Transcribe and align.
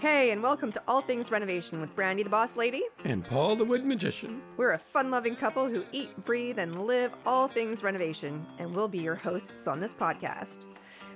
Hey, 0.00 0.30
and 0.30 0.42
welcome 0.42 0.72
to 0.72 0.82
All 0.88 1.02
Things 1.02 1.30
Renovation 1.30 1.78
with 1.78 1.94
Brandy 1.94 2.22
the 2.22 2.30
Boss 2.30 2.56
Lady. 2.56 2.80
And 3.04 3.22
Paul 3.22 3.54
the 3.54 3.66
Wood 3.66 3.84
Magician. 3.84 4.40
We're 4.56 4.72
a 4.72 4.78
fun 4.78 5.10
loving 5.10 5.36
couple 5.36 5.68
who 5.68 5.84
eat, 5.92 6.24
breathe, 6.24 6.58
and 6.58 6.86
live 6.86 7.12
all 7.26 7.48
things 7.48 7.82
renovation, 7.82 8.46
and 8.58 8.74
we'll 8.74 8.88
be 8.88 9.00
your 9.00 9.14
hosts 9.14 9.68
on 9.68 9.78
this 9.78 9.92
podcast. 9.92 10.64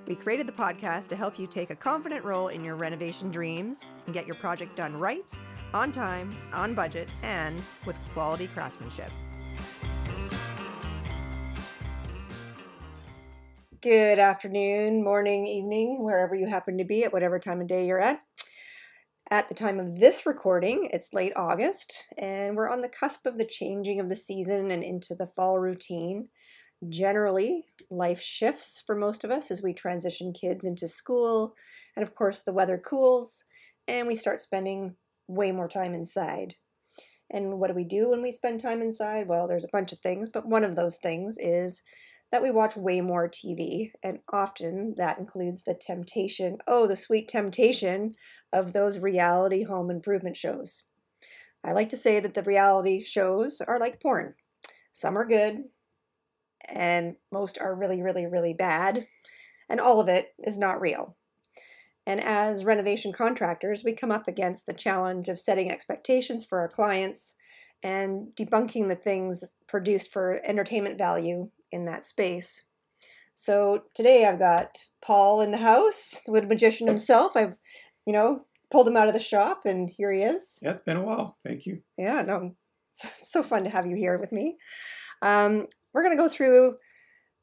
We 0.06 0.14
created 0.14 0.46
the 0.46 0.52
podcast 0.52 1.06
to 1.08 1.16
help 1.16 1.38
you 1.38 1.46
take 1.46 1.70
a 1.70 1.74
confident 1.74 2.26
role 2.26 2.48
in 2.48 2.62
your 2.62 2.76
renovation 2.76 3.30
dreams 3.30 3.90
and 4.04 4.12
get 4.12 4.26
your 4.26 4.36
project 4.36 4.76
done 4.76 4.94
right, 4.98 5.24
on 5.72 5.90
time, 5.90 6.36
on 6.52 6.74
budget, 6.74 7.08
and 7.22 7.62
with 7.86 7.96
quality 8.12 8.48
craftsmanship. 8.48 9.10
Good 13.80 14.18
afternoon, 14.18 15.02
morning, 15.02 15.46
evening, 15.46 16.04
wherever 16.04 16.34
you 16.34 16.46
happen 16.48 16.76
to 16.76 16.84
be 16.84 17.02
at 17.04 17.14
whatever 17.14 17.38
time 17.38 17.62
of 17.62 17.66
day 17.66 17.86
you're 17.86 17.98
at. 17.98 18.20
At 19.34 19.48
the 19.48 19.54
time 19.54 19.80
of 19.80 19.98
this 19.98 20.26
recording, 20.26 20.88
it's 20.92 21.12
late 21.12 21.32
August, 21.34 22.04
and 22.16 22.56
we're 22.56 22.68
on 22.68 22.82
the 22.82 22.88
cusp 22.88 23.26
of 23.26 23.36
the 23.36 23.44
changing 23.44 23.98
of 23.98 24.08
the 24.08 24.14
season 24.14 24.70
and 24.70 24.84
into 24.84 25.12
the 25.12 25.26
fall 25.26 25.58
routine. 25.58 26.28
Generally, 26.88 27.64
life 27.90 28.20
shifts 28.20 28.80
for 28.86 28.94
most 28.94 29.24
of 29.24 29.32
us 29.32 29.50
as 29.50 29.60
we 29.60 29.74
transition 29.74 30.32
kids 30.32 30.64
into 30.64 30.86
school, 30.86 31.56
and 31.96 32.04
of 32.04 32.14
course, 32.14 32.42
the 32.42 32.52
weather 32.52 32.78
cools, 32.78 33.42
and 33.88 34.06
we 34.06 34.14
start 34.14 34.40
spending 34.40 34.94
way 35.26 35.50
more 35.50 35.66
time 35.66 35.94
inside. 35.94 36.54
And 37.28 37.58
what 37.58 37.66
do 37.66 37.74
we 37.74 37.82
do 37.82 38.10
when 38.10 38.22
we 38.22 38.30
spend 38.30 38.60
time 38.60 38.80
inside? 38.80 39.26
Well, 39.26 39.48
there's 39.48 39.64
a 39.64 39.72
bunch 39.72 39.92
of 39.92 39.98
things, 39.98 40.28
but 40.28 40.46
one 40.46 40.62
of 40.62 40.76
those 40.76 40.98
things 40.98 41.38
is 41.40 41.82
that 42.34 42.42
we 42.42 42.50
watch 42.50 42.76
way 42.76 43.00
more 43.00 43.28
TV, 43.28 43.92
and 44.02 44.18
often 44.32 44.94
that 44.96 45.18
includes 45.18 45.62
the 45.62 45.74
temptation 45.74 46.58
oh, 46.66 46.86
the 46.86 46.96
sweet 46.96 47.28
temptation 47.28 48.14
of 48.54 48.72
those 48.72 48.98
reality 48.98 49.64
home 49.64 49.90
improvement 49.90 50.36
shows. 50.36 50.84
I 51.62 51.72
like 51.72 51.88
to 51.90 51.96
say 51.96 52.20
that 52.20 52.34
the 52.34 52.42
reality 52.42 53.02
shows 53.02 53.60
are 53.60 53.80
like 53.80 54.00
porn. 54.00 54.34
Some 54.92 55.18
are 55.18 55.26
good, 55.26 55.64
and 56.68 57.16
most 57.32 57.58
are 57.58 57.74
really, 57.74 58.00
really, 58.00 58.26
really 58.26 58.54
bad, 58.54 59.06
and 59.68 59.80
all 59.80 60.00
of 60.00 60.08
it 60.08 60.34
is 60.44 60.56
not 60.56 60.80
real. 60.80 61.16
And 62.06 62.22
as 62.22 62.64
renovation 62.64 63.12
contractors, 63.12 63.82
we 63.82 63.92
come 63.92 64.12
up 64.12 64.28
against 64.28 64.66
the 64.66 64.72
challenge 64.72 65.28
of 65.28 65.40
setting 65.40 65.70
expectations 65.70 66.44
for 66.44 66.60
our 66.60 66.68
clients 66.68 67.34
and 67.82 68.28
debunking 68.36 68.88
the 68.88 68.94
things 68.94 69.42
produced 69.66 70.12
for 70.12 70.40
entertainment 70.44 70.96
value 70.96 71.48
in 71.72 71.86
that 71.86 72.06
space. 72.06 72.64
So 73.34 73.84
today 73.94 74.26
I've 74.26 74.38
got 74.38 74.84
Paul 75.02 75.40
in 75.40 75.50
the 75.50 75.58
house, 75.58 76.22
the 76.24 76.32
wood 76.32 76.48
magician 76.48 76.86
himself. 76.86 77.32
I've 77.34 77.56
you 78.06 78.12
know, 78.12 78.44
pulled 78.70 78.88
him 78.88 78.96
out 78.96 79.08
of 79.08 79.14
the 79.14 79.20
shop, 79.20 79.62
and 79.64 79.90
here 79.90 80.12
he 80.12 80.22
is. 80.22 80.58
Yeah, 80.62 80.70
it's 80.70 80.82
been 80.82 80.96
a 80.96 81.02
while. 81.02 81.36
Thank 81.44 81.66
you. 81.66 81.82
Yeah, 81.96 82.22
no, 82.22 82.54
so, 82.88 83.08
it's 83.18 83.32
so 83.32 83.42
fun 83.42 83.64
to 83.64 83.70
have 83.70 83.86
you 83.86 83.96
here 83.96 84.18
with 84.18 84.32
me. 84.32 84.56
Um, 85.22 85.66
we're 85.92 86.02
going 86.02 86.16
to 86.16 86.22
go 86.22 86.28
through 86.28 86.76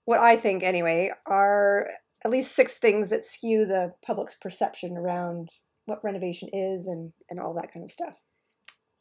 what 0.05 0.19
I 0.19 0.35
think, 0.35 0.63
anyway, 0.63 1.11
are 1.25 1.89
at 2.23 2.31
least 2.31 2.55
six 2.55 2.77
things 2.77 3.09
that 3.09 3.23
skew 3.23 3.65
the 3.65 3.93
public's 4.05 4.35
perception 4.35 4.97
around 4.97 5.49
what 5.85 6.03
renovation 6.03 6.49
is 6.53 6.87
and, 6.87 7.13
and 7.29 7.39
all 7.39 7.53
that 7.55 7.73
kind 7.73 7.83
of 7.83 7.91
stuff. 7.91 8.15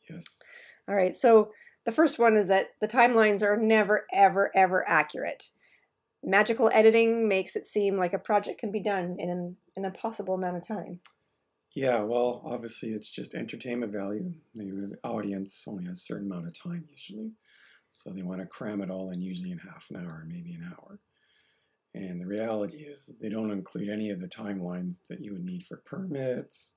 Yes. 0.09 0.41
All 0.89 0.95
right, 0.95 1.17
so 1.17 1.51
the 1.85 1.93
first 1.93 2.19
one 2.19 2.37
is 2.37 2.49
that 2.49 2.69
the 2.81 2.89
timelines 2.89 3.43
are 3.43 3.57
never, 3.57 4.07
ever, 4.13 4.51
ever 4.55 4.89
accurate. 4.89 5.51
Magical 6.23 6.71
editing 6.73 7.29
makes 7.29 7.57
it 7.57 7.67
seem 7.67 7.97
like 7.97 8.13
a 8.13 8.19
project 8.19 8.61
can 8.61 8.71
be 8.71 8.81
done 8.81 9.17
in 9.19 9.31
an, 9.31 9.57
in 9.77 9.85
a 9.85 9.91
possible 9.91 10.35
amount 10.35 10.57
of 10.57 10.67
time. 10.67 11.01
Yeah, 11.75 12.03
well, 12.03 12.43
obviously 12.45 12.91
it's 12.91 13.11
just 13.11 13.35
entertainment 13.35 13.93
value. 13.93 14.33
The 14.55 14.97
audience 15.05 15.65
only 15.69 15.87
has 15.87 15.99
a 15.99 16.01
certain 16.01 16.31
amount 16.31 16.49
of 16.49 16.61
time 16.61 16.85
usually. 16.91 17.31
So 17.93 18.11
they 18.11 18.23
want 18.23 18.41
to 18.41 18.47
cram 18.47 18.83
it 18.83 18.91
all 18.91 19.11
in 19.11 19.21
usually 19.21 19.53
in 19.53 19.59
half 19.59 19.87
an 19.91 19.97
hour, 19.97 20.25
maybe 20.27 20.53
an 20.53 20.73
hour. 20.73 20.99
And 21.95 22.21
the 22.21 22.27
reality 22.27 22.79
is 22.79 23.15
they 23.21 23.29
don't 23.29 23.51
include 23.51 23.89
any 23.89 24.11
of 24.11 24.21
the 24.21 24.29
timelines 24.29 24.99
that 25.09 25.21
you 25.21 25.33
would 25.33 25.45
need 25.45 25.65
for 25.65 25.83
permits, 25.85 26.77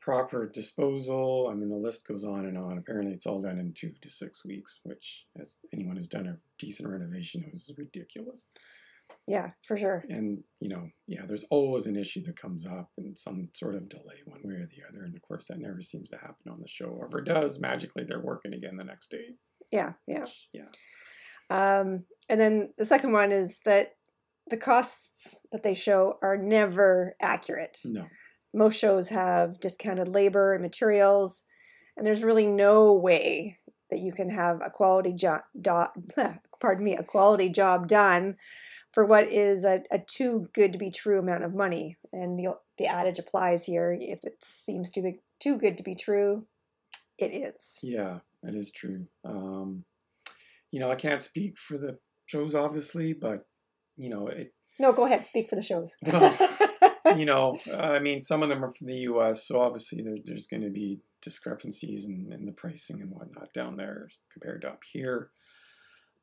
proper 0.00 0.46
disposal. 0.46 1.48
I 1.50 1.54
mean, 1.54 1.68
the 1.68 1.76
list 1.76 2.06
goes 2.06 2.24
on 2.24 2.46
and 2.46 2.56
on. 2.56 2.78
Apparently, 2.78 3.12
it's 3.12 3.26
all 3.26 3.42
done 3.42 3.58
in 3.58 3.72
two 3.74 3.92
to 4.00 4.10
six 4.10 4.44
weeks, 4.44 4.80
which, 4.84 5.26
as 5.38 5.58
anyone 5.72 5.96
who's 5.96 6.06
done 6.06 6.26
a 6.26 6.38
decent 6.58 6.88
renovation 6.88 7.42
knows, 7.42 7.54
is 7.54 7.74
ridiculous. 7.76 8.46
Yeah, 9.26 9.50
for 9.66 9.78
sure. 9.78 10.04
And, 10.08 10.42
you 10.60 10.68
know, 10.68 10.86
yeah, 11.06 11.22
there's 11.26 11.44
always 11.50 11.86
an 11.86 11.96
issue 11.96 12.22
that 12.24 12.38
comes 12.38 12.66
up 12.66 12.90
and 12.98 13.18
some 13.18 13.48
sort 13.54 13.74
of 13.74 13.88
delay 13.88 14.20
one 14.26 14.40
way 14.44 14.54
or 14.54 14.66
the 14.66 14.82
other. 14.88 15.04
And 15.04 15.14
of 15.14 15.22
course, 15.22 15.46
that 15.48 15.58
never 15.58 15.80
seems 15.80 16.10
to 16.10 16.16
happen 16.18 16.50
on 16.50 16.60
the 16.60 16.68
show. 16.68 16.86
Or 16.86 17.06
if 17.06 17.14
it 17.14 17.24
does, 17.24 17.58
magically 17.58 18.04
they're 18.04 18.20
working 18.20 18.52
again 18.52 18.76
the 18.76 18.84
next 18.84 19.10
day. 19.10 19.24
Yeah, 19.72 19.92
yeah. 20.06 20.26
Yeah. 20.52 20.68
Um, 21.50 22.04
and 22.28 22.40
then 22.40 22.74
the 22.76 22.86
second 22.86 23.12
one 23.12 23.32
is 23.32 23.60
that 23.64 23.92
the 24.50 24.56
costs 24.58 25.40
that 25.52 25.62
they 25.62 25.74
show 25.74 26.18
are 26.22 26.36
never 26.36 27.16
accurate. 27.20 27.78
No. 27.84 28.06
Most 28.52 28.78
shows 28.78 29.08
have 29.08 29.58
discounted 29.58 30.08
labor 30.08 30.52
and 30.52 30.62
materials, 30.62 31.44
and 31.96 32.06
there's 32.06 32.22
really 32.22 32.46
no 32.46 32.92
way 32.92 33.58
that 33.90 34.00
you 34.00 34.12
can 34.12 34.30
have 34.30 34.60
a 34.64 34.70
quality 34.70 35.12
job, 35.12 35.42
do- 35.60 35.86
pardon 36.60 36.84
me, 36.84 36.94
a 36.94 37.02
quality 37.02 37.48
job 37.48 37.88
done 37.88 38.36
for 38.94 39.04
what 39.04 39.26
is 39.26 39.64
a, 39.64 39.82
a 39.90 39.98
too 39.98 40.48
good 40.54 40.72
to 40.72 40.78
be 40.78 40.90
true 40.90 41.18
amount 41.18 41.42
of 41.42 41.52
money. 41.52 41.96
And 42.12 42.38
the, 42.38 42.56
the 42.78 42.86
adage 42.86 43.18
applies 43.18 43.66
here 43.66 43.96
if 44.00 44.22
it 44.22 44.38
seems 44.42 44.88
too, 44.88 45.02
big, 45.02 45.18
too 45.40 45.58
good 45.58 45.76
to 45.78 45.82
be 45.82 45.96
true, 45.96 46.46
it 47.18 47.34
is. 47.34 47.80
Yeah, 47.82 48.20
that 48.44 48.54
is 48.54 48.70
true. 48.70 49.08
Um, 49.24 49.84
you 50.70 50.78
know, 50.78 50.92
I 50.92 50.94
can't 50.94 51.24
speak 51.24 51.58
for 51.58 51.76
the 51.76 51.98
shows, 52.26 52.54
obviously, 52.54 53.12
but, 53.12 53.46
you 53.96 54.08
know, 54.08 54.28
it. 54.28 54.54
No, 54.78 54.92
go 54.92 55.06
ahead, 55.06 55.26
speak 55.26 55.50
for 55.50 55.56
the 55.56 55.62
shows. 55.62 55.96
Well, 56.06 57.16
you 57.16 57.26
know, 57.26 57.58
I 57.76 57.98
mean, 57.98 58.22
some 58.22 58.44
of 58.44 58.48
them 58.48 58.64
are 58.64 58.70
from 58.70 58.86
the 58.86 58.98
U.S., 58.98 59.46
so 59.46 59.60
obviously 59.60 60.02
there, 60.02 60.16
there's 60.24 60.46
going 60.46 60.62
to 60.62 60.70
be 60.70 61.00
discrepancies 61.20 62.04
in, 62.04 62.32
in 62.32 62.46
the 62.46 62.52
pricing 62.52 63.00
and 63.00 63.10
whatnot 63.10 63.52
down 63.52 63.76
there 63.76 64.08
compared 64.32 64.62
to 64.62 64.68
up 64.68 64.82
here. 64.84 65.30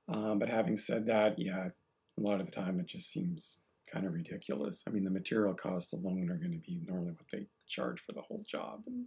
Um, 0.07 0.39
but 0.39 0.49
having 0.49 0.75
said 0.75 1.05
that, 1.07 1.37
yeah, 1.37 1.69
a 2.23 2.27
lot 2.27 2.39
of 2.39 2.45
the 2.45 2.51
time 2.51 2.79
it 2.79 2.87
just 2.87 3.11
seems 3.11 3.59
kind 3.91 4.05
of 4.05 4.13
ridiculous. 4.13 4.83
I 4.87 4.91
mean, 4.91 5.03
the 5.03 5.11
material 5.11 5.53
costs 5.53 5.93
alone 5.93 6.29
are 6.29 6.37
going 6.37 6.51
to 6.51 6.59
be 6.59 6.81
normally 6.87 7.11
what 7.11 7.27
they 7.31 7.47
charge 7.67 7.99
for 7.99 8.13
the 8.13 8.21
whole 8.21 8.43
job. 8.47 8.83
And, 8.87 9.05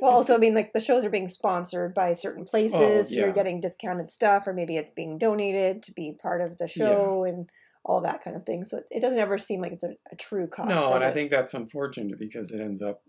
well, 0.00 0.12
also, 0.12 0.34
I 0.34 0.38
mean, 0.38 0.54
like 0.54 0.72
the 0.72 0.80
shows 0.80 1.04
are 1.04 1.10
being 1.10 1.28
sponsored 1.28 1.94
by 1.94 2.14
certain 2.14 2.44
oh, 2.46 2.50
places. 2.50 2.80
Oh, 2.80 3.02
so 3.02 3.14
You're 3.14 3.32
getting 3.32 3.60
discounted 3.60 4.10
stuff, 4.10 4.46
or 4.46 4.52
maybe 4.52 4.76
it's 4.76 4.90
being 4.90 5.18
donated 5.18 5.82
to 5.84 5.92
be 5.92 6.16
part 6.20 6.40
of 6.40 6.58
the 6.58 6.68
show 6.68 7.24
and 7.24 7.48
all 7.84 8.00
that 8.00 8.22
kind 8.22 8.36
of 8.36 8.44
thing. 8.44 8.64
So 8.64 8.78
it, 8.78 8.84
it 8.90 9.00
doesn't 9.00 9.18
ever 9.18 9.38
seem 9.38 9.60
like 9.60 9.72
it's 9.72 9.84
a, 9.84 9.94
a 10.10 10.16
true 10.16 10.46
cost. 10.46 10.68
no, 10.68 10.94
and 10.94 11.04
I 11.04 11.12
think 11.12 11.30
that's 11.30 11.54
unfortunate 11.54 12.18
because 12.18 12.50
it 12.50 12.60
ends 12.60 12.82
up 12.82 13.02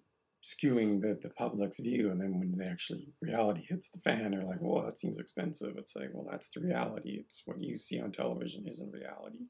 skewing 0.44 1.02
the, 1.02 1.18
the 1.22 1.30
public's 1.30 1.80
view. 1.80 2.12
And 2.12 2.20
then 2.20 2.38
when 2.38 2.56
they 2.58 2.66
actually 2.66 3.08
reality 3.22 3.66
hits 3.68 3.90
the 3.90 4.00
fan, 4.00 4.32
they're 4.32 4.44
like, 4.44 4.60
well, 4.60 4.84
that 4.84 5.00
seems 5.00 5.20
expensive. 5.20 5.76
It's 5.78 5.96
like, 5.96 6.10
well, 6.14 6.28
that's 6.30 6.50
the 6.50 6.60
reality. 6.62 7.18
It's 7.20 7.44
what 7.46 7.62
you 7.62 7.76
see 7.78 8.02
on 8.02 8.12
television 8.12 8.68
isn't 8.68 8.92
reality. 8.92 9.46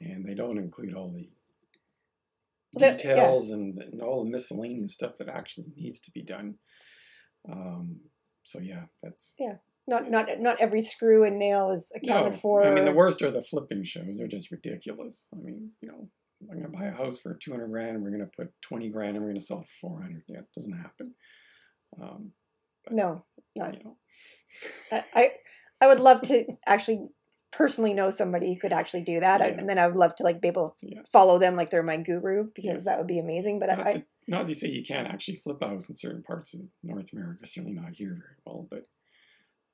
And 0.00 0.26
they 0.26 0.34
don't 0.34 0.58
include 0.58 0.94
all 0.94 1.10
the 1.10 1.28
they're- 2.74 2.90
yeah. 2.90 2.96
details 2.96 3.50
and, 3.50 3.78
and 3.78 4.02
all 4.02 4.22
the 4.22 4.30
miscellaneous 4.30 4.92
stuff 4.92 5.16
that 5.18 5.28
actually 5.28 5.68
needs 5.76 5.98
to 6.00 6.10
be 6.10 6.22
done. 6.22 6.56
Um, 7.50 8.00
so 8.42 8.58
yeah, 8.60 8.84
that's 9.02 9.36
Yeah. 9.38 9.56
not 9.88 10.10
not 10.10 10.26
not 10.40 10.60
every 10.60 10.82
screw 10.82 11.24
and 11.24 11.38
nail 11.38 11.70
is 11.70 11.90
accounted 11.94 12.32
no, 12.32 12.38
for. 12.38 12.64
I 12.64 12.74
mean, 12.74 12.84
the 12.84 12.92
worst 12.92 13.22
are 13.22 13.30
the 13.30 13.40
flipping 13.40 13.82
shows. 13.84 14.18
They're 14.18 14.28
just 14.28 14.50
ridiculous. 14.50 15.28
I 15.32 15.36
mean, 15.38 15.70
you 15.80 15.88
know, 15.88 16.08
I'm 16.42 16.48
going 16.60 16.70
to 16.70 16.78
buy 16.78 16.84
a 16.86 16.90
house 16.92 17.18
for 17.18 17.34
200 17.34 17.68
grand 17.68 17.96
and 17.96 18.02
we're 18.02 18.10
going 18.10 18.20
to 18.20 18.30
put 18.36 18.52
20 18.62 18.88
grand 18.90 19.16
and 19.16 19.24
we're 19.24 19.30
going 19.30 19.40
to 19.40 19.44
sell 19.46 19.60
it 19.60 19.68
for 19.80 19.88
400. 19.90 20.22
Yeah, 20.28 20.38
it 20.40 20.44
doesn't 20.56 20.76
happen. 20.76 21.14
Um, 22.00 22.32
no, 22.90 23.24
no. 23.56 23.66
you 23.72 23.78
know, 23.84 23.96
I 25.14 25.32
I- 25.80 25.86
would 25.86 26.00
love 26.00 26.22
to 26.22 26.44
actually 26.66 27.08
personally 27.52 27.94
know 27.94 28.10
somebody 28.10 28.52
who 28.52 28.60
could 28.60 28.72
actually 28.72 29.02
do 29.02 29.18
that, 29.20 29.40
Yeah. 29.40 29.46
and 29.46 29.68
then 29.68 29.78
I 29.78 29.86
would 29.86 29.96
love 29.96 30.14
to 30.16 30.24
like 30.24 30.40
be 30.42 30.48
able 30.48 30.76
to 30.80 30.86
Yeah. 30.88 31.00
follow 31.10 31.38
them 31.38 31.56
like 31.56 31.70
they're 31.70 31.82
my 31.82 31.96
guru 31.96 32.50
because 32.54 32.84
that 32.84 32.98
would 32.98 33.06
be 33.06 33.18
amazing. 33.18 33.58
But 33.58 33.68
not, 33.70 33.86
I, 33.86 33.92
that, 33.94 34.06
not 34.28 34.46
to 34.48 34.54
say 34.54 34.68
you 34.68 34.84
can't 34.84 35.08
actually 35.08 35.36
flip 35.36 35.58
a 35.62 35.68
house 35.68 35.88
in 35.88 35.96
certain 35.96 36.22
parts 36.22 36.54
of 36.54 36.60
North 36.82 37.12
America, 37.12 37.46
certainly 37.46 37.74
not 37.74 37.94
here 37.94 38.10
very 38.10 38.36
well, 38.44 38.66
but 38.70 38.82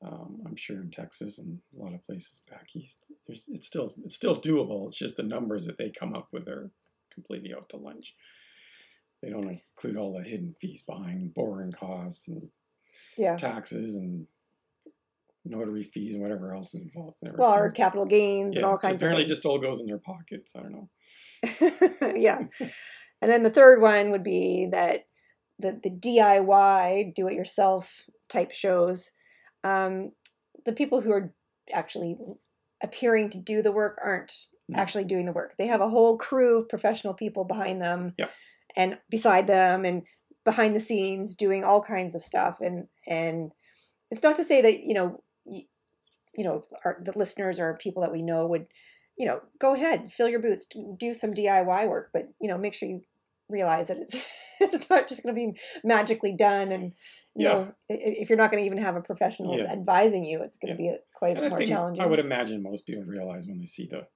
um, 0.04 0.40
I'm 0.46 0.56
sure 0.56 0.80
in 0.80 0.90
Texas 0.90 1.38
and 1.38 1.58
a 1.78 1.82
lot 1.82 1.94
of 1.94 2.04
places 2.04 2.42
back 2.50 2.68
east, 2.74 3.12
there's, 3.26 3.48
it's 3.48 3.66
still 3.66 3.94
it's 4.04 4.14
still 4.14 4.36
doable. 4.36 4.88
It's 4.88 4.98
just 4.98 5.16
the 5.16 5.22
numbers 5.22 5.66
that 5.66 5.78
they 5.78 5.90
come 5.90 6.14
up 6.14 6.28
with 6.32 6.48
are 6.48 6.70
completely 7.12 7.54
out 7.54 7.68
to 7.70 7.76
lunch. 7.76 8.14
They 9.22 9.30
don't 9.30 9.48
include 9.48 9.96
all 9.96 10.12
the 10.12 10.28
hidden 10.28 10.52
fees 10.52 10.82
behind 10.82 11.34
borrowing 11.34 11.72
costs 11.72 12.26
and 12.28 12.48
yeah, 13.16 13.36
taxes 13.36 13.94
and 13.94 14.26
notary 15.44 15.82
fees 15.82 16.14
and 16.14 16.22
whatever 16.22 16.54
else 16.54 16.74
is 16.74 16.82
involved 16.82 17.16
there. 17.22 17.34
well, 17.36 17.54
or 17.54 17.70
capital 17.70 18.06
gains 18.06 18.56
and 18.56 18.64
all 18.64 18.78
kinds 18.78 18.84
of 18.84 18.90
things. 18.90 19.02
apparently 19.02 19.24
just 19.24 19.44
all 19.44 19.58
goes 19.58 19.80
in 19.80 19.86
their 19.86 19.98
pockets. 19.98 20.52
I 20.56 20.60
don't 20.62 20.72
know. 20.72 20.88
yeah, 22.16 22.44
And 23.20 23.30
then 23.30 23.44
the 23.44 23.50
third 23.50 23.80
one 23.80 24.10
would 24.10 24.24
be 24.24 24.68
that 24.72 25.06
the 25.60 25.78
the 25.80 25.90
DIY, 25.90 27.14
do 27.14 27.28
it 27.28 27.34
yourself 27.34 28.02
type 28.28 28.50
shows. 28.50 29.12
Um, 29.64 30.12
the 30.64 30.72
people 30.72 31.00
who 31.00 31.12
are 31.12 31.32
actually 31.72 32.16
appearing 32.82 33.30
to 33.30 33.38
do 33.38 33.62
the 33.62 33.72
work 33.72 33.98
aren't 34.02 34.32
No. 34.68 34.78
actually 34.78 35.04
doing 35.04 35.26
the 35.26 35.32
work. 35.32 35.54
They 35.58 35.66
have 35.66 35.80
a 35.80 35.88
whole 35.88 36.16
crew 36.16 36.60
of 36.60 36.68
professional 36.68 37.14
people 37.14 37.44
behind 37.44 37.80
them 37.80 38.14
Yeah. 38.18 38.28
and 38.76 38.98
beside 39.10 39.46
them 39.46 39.84
and 39.84 40.02
behind 40.44 40.74
the 40.74 40.80
scenes 40.80 41.36
doing 41.36 41.62
all 41.64 41.80
kinds 41.82 42.14
of 42.16 42.22
stuff 42.22 42.58
and 42.60 42.88
and 43.06 43.52
it's 44.10 44.24
not 44.24 44.34
to 44.36 44.44
say 44.44 44.60
that 44.60 44.80
you 44.82 44.92
know 44.94 45.22
you, 45.44 45.62
you 46.34 46.42
know 46.44 46.64
our, 46.84 46.98
the 47.04 47.16
listeners 47.16 47.60
or 47.60 47.74
people 47.74 48.02
that 48.02 48.10
we 48.12 48.22
know 48.22 48.46
would 48.48 48.66
you 49.16 49.24
know 49.26 49.40
go 49.60 49.74
ahead 49.74 50.10
fill 50.10 50.28
your 50.28 50.40
boots 50.40 50.66
do 50.98 51.14
some 51.14 51.32
diy 51.32 51.86
work 51.88 52.10
but 52.12 52.24
you 52.40 52.48
know 52.48 52.58
make 52.58 52.74
sure 52.74 52.88
you 52.88 53.02
realize 53.48 53.86
that 53.88 53.98
it's 53.98 54.26
it's 54.72 54.88
not 54.90 55.08
just 55.08 55.22
going 55.22 55.34
to 55.34 55.40
be 55.40 55.58
magically 55.84 56.34
done 56.34 56.72
and 56.72 56.94
you 57.34 57.44
Yeah. 57.46 57.54
know 57.54 57.74
if 57.88 58.28
you're 58.28 58.38
not 58.38 58.50
going 58.50 58.62
to 58.62 58.66
even 58.66 58.78
have 58.78 58.96
a 58.96 59.02
professional 59.02 59.56
Yeah. 59.56 59.70
advising 59.70 60.24
you 60.24 60.42
it's 60.42 60.58
going 60.58 60.72
to 60.72 60.76
be 60.76 60.88
a, 60.88 60.98
quite 61.14 61.36
a 61.38 61.44
I 61.44 61.48
more 61.48 61.62
challenging 61.62 62.02
I 62.02 62.06
would 62.06 62.18
imagine 62.18 62.62
most 62.62 62.86
people 62.86 63.04
realize 63.04 63.46
when 63.46 63.58
they 63.58 63.64
see 63.66 63.86
the 63.90 64.06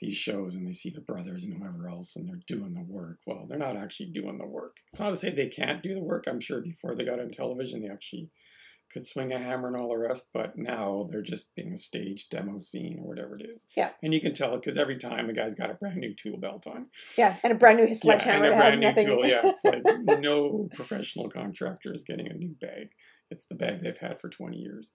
these 0.00 0.16
shows 0.16 0.54
and 0.56 0.66
they 0.66 0.72
see 0.72 0.90
the 0.90 1.00
brothers 1.00 1.44
and 1.44 1.54
whoever 1.54 1.88
else 1.88 2.16
and 2.16 2.28
they're 2.28 2.40
doing 2.48 2.74
the 2.74 2.82
work. 2.82 3.18
Well, 3.26 3.46
they're 3.48 3.58
not 3.58 3.76
actually 3.76 4.10
doing 4.10 4.38
the 4.38 4.46
work. 4.46 4.78
It's 4.92 5.00
not 5.00 5.10
to 5.10 5.16
say 5.16 5.30
they 5.30 5.46
can't 5.46 5.82
do 5.84 5.94
the 5.94 6.02
work. 6.02 6.24
I'm 6.26 6.40
sure 6.40 6.60
before 6.60 6.96
they 6.96 7.04
got 7.04 7.20
on 7.20 7.30
television 7.30 7.80
they 7.80 7.88
actually 7.88 8.28
could 8.92 9.06
swing 9.06 9.32
a 9.32 9.38
hammer 9.38 9.68
and 9.68 9.76
all 9.76 9.88
the 9.88 9.96
rest, 9.98 10.28
but 10.32 10.56
now 10.56 11.08
they're 11.10 11.20
just 11.22 11.54
being 11.56 11.72
a 11.72 11.76
stage 11.76 12.28
demo 12.28 12.58
scene 12.58 13.00
or 13.00 13.08
whatever 13.08 13.36
it 13.36 13.44
is. 13.48 13.66
Yeah. 13.76 13.90
And 14.02 14.14
you 14.14 14.20
can 14.20 14.34
tell 14.34 14.54
it 14.54 14.60
because 14.60 14.78
every 14.78 14.98
time 14.98 15.26
the 15.26 15.32
guy's 15.32 15.54
got 15.56 15.70
a 15.70 15.74
brand 15.74 15.96
new 15.96 16.14
tool 16.14 16.36
belt 16.36 16.66
on. 16.66 16.86
yeah 17.18 17.36
and 17.42 17.52
a 17.52 17.56
brand 17.56 17.78
new 17.78 17.86
Yeah, 18.04 18.12
and 18.12 18.44
a 18.44 18.50
brand 18.56 18.80
new 18.80 18.86
nothing 18.86 19.06
tool. 19.06 19.26
Yeah, 19.26 19.40
it's 19.44 19.64
like 19.64 19.82
no 20.20 20.68
professional 20.74 21.28
contractor 21.28 21.92
is 21.92 22.04
getting 22.04 22.28
a 22.28 22.34
new 22.34 22.54
bag. 22.60 22.90
It's 23.30 23.46
the 23.46 23.56
bag 23.56 23.82
they've 23.82 23.98
had 23.98 24.20
for 24.20 24.28
20 24.28 24.56
years. 24.58 24.92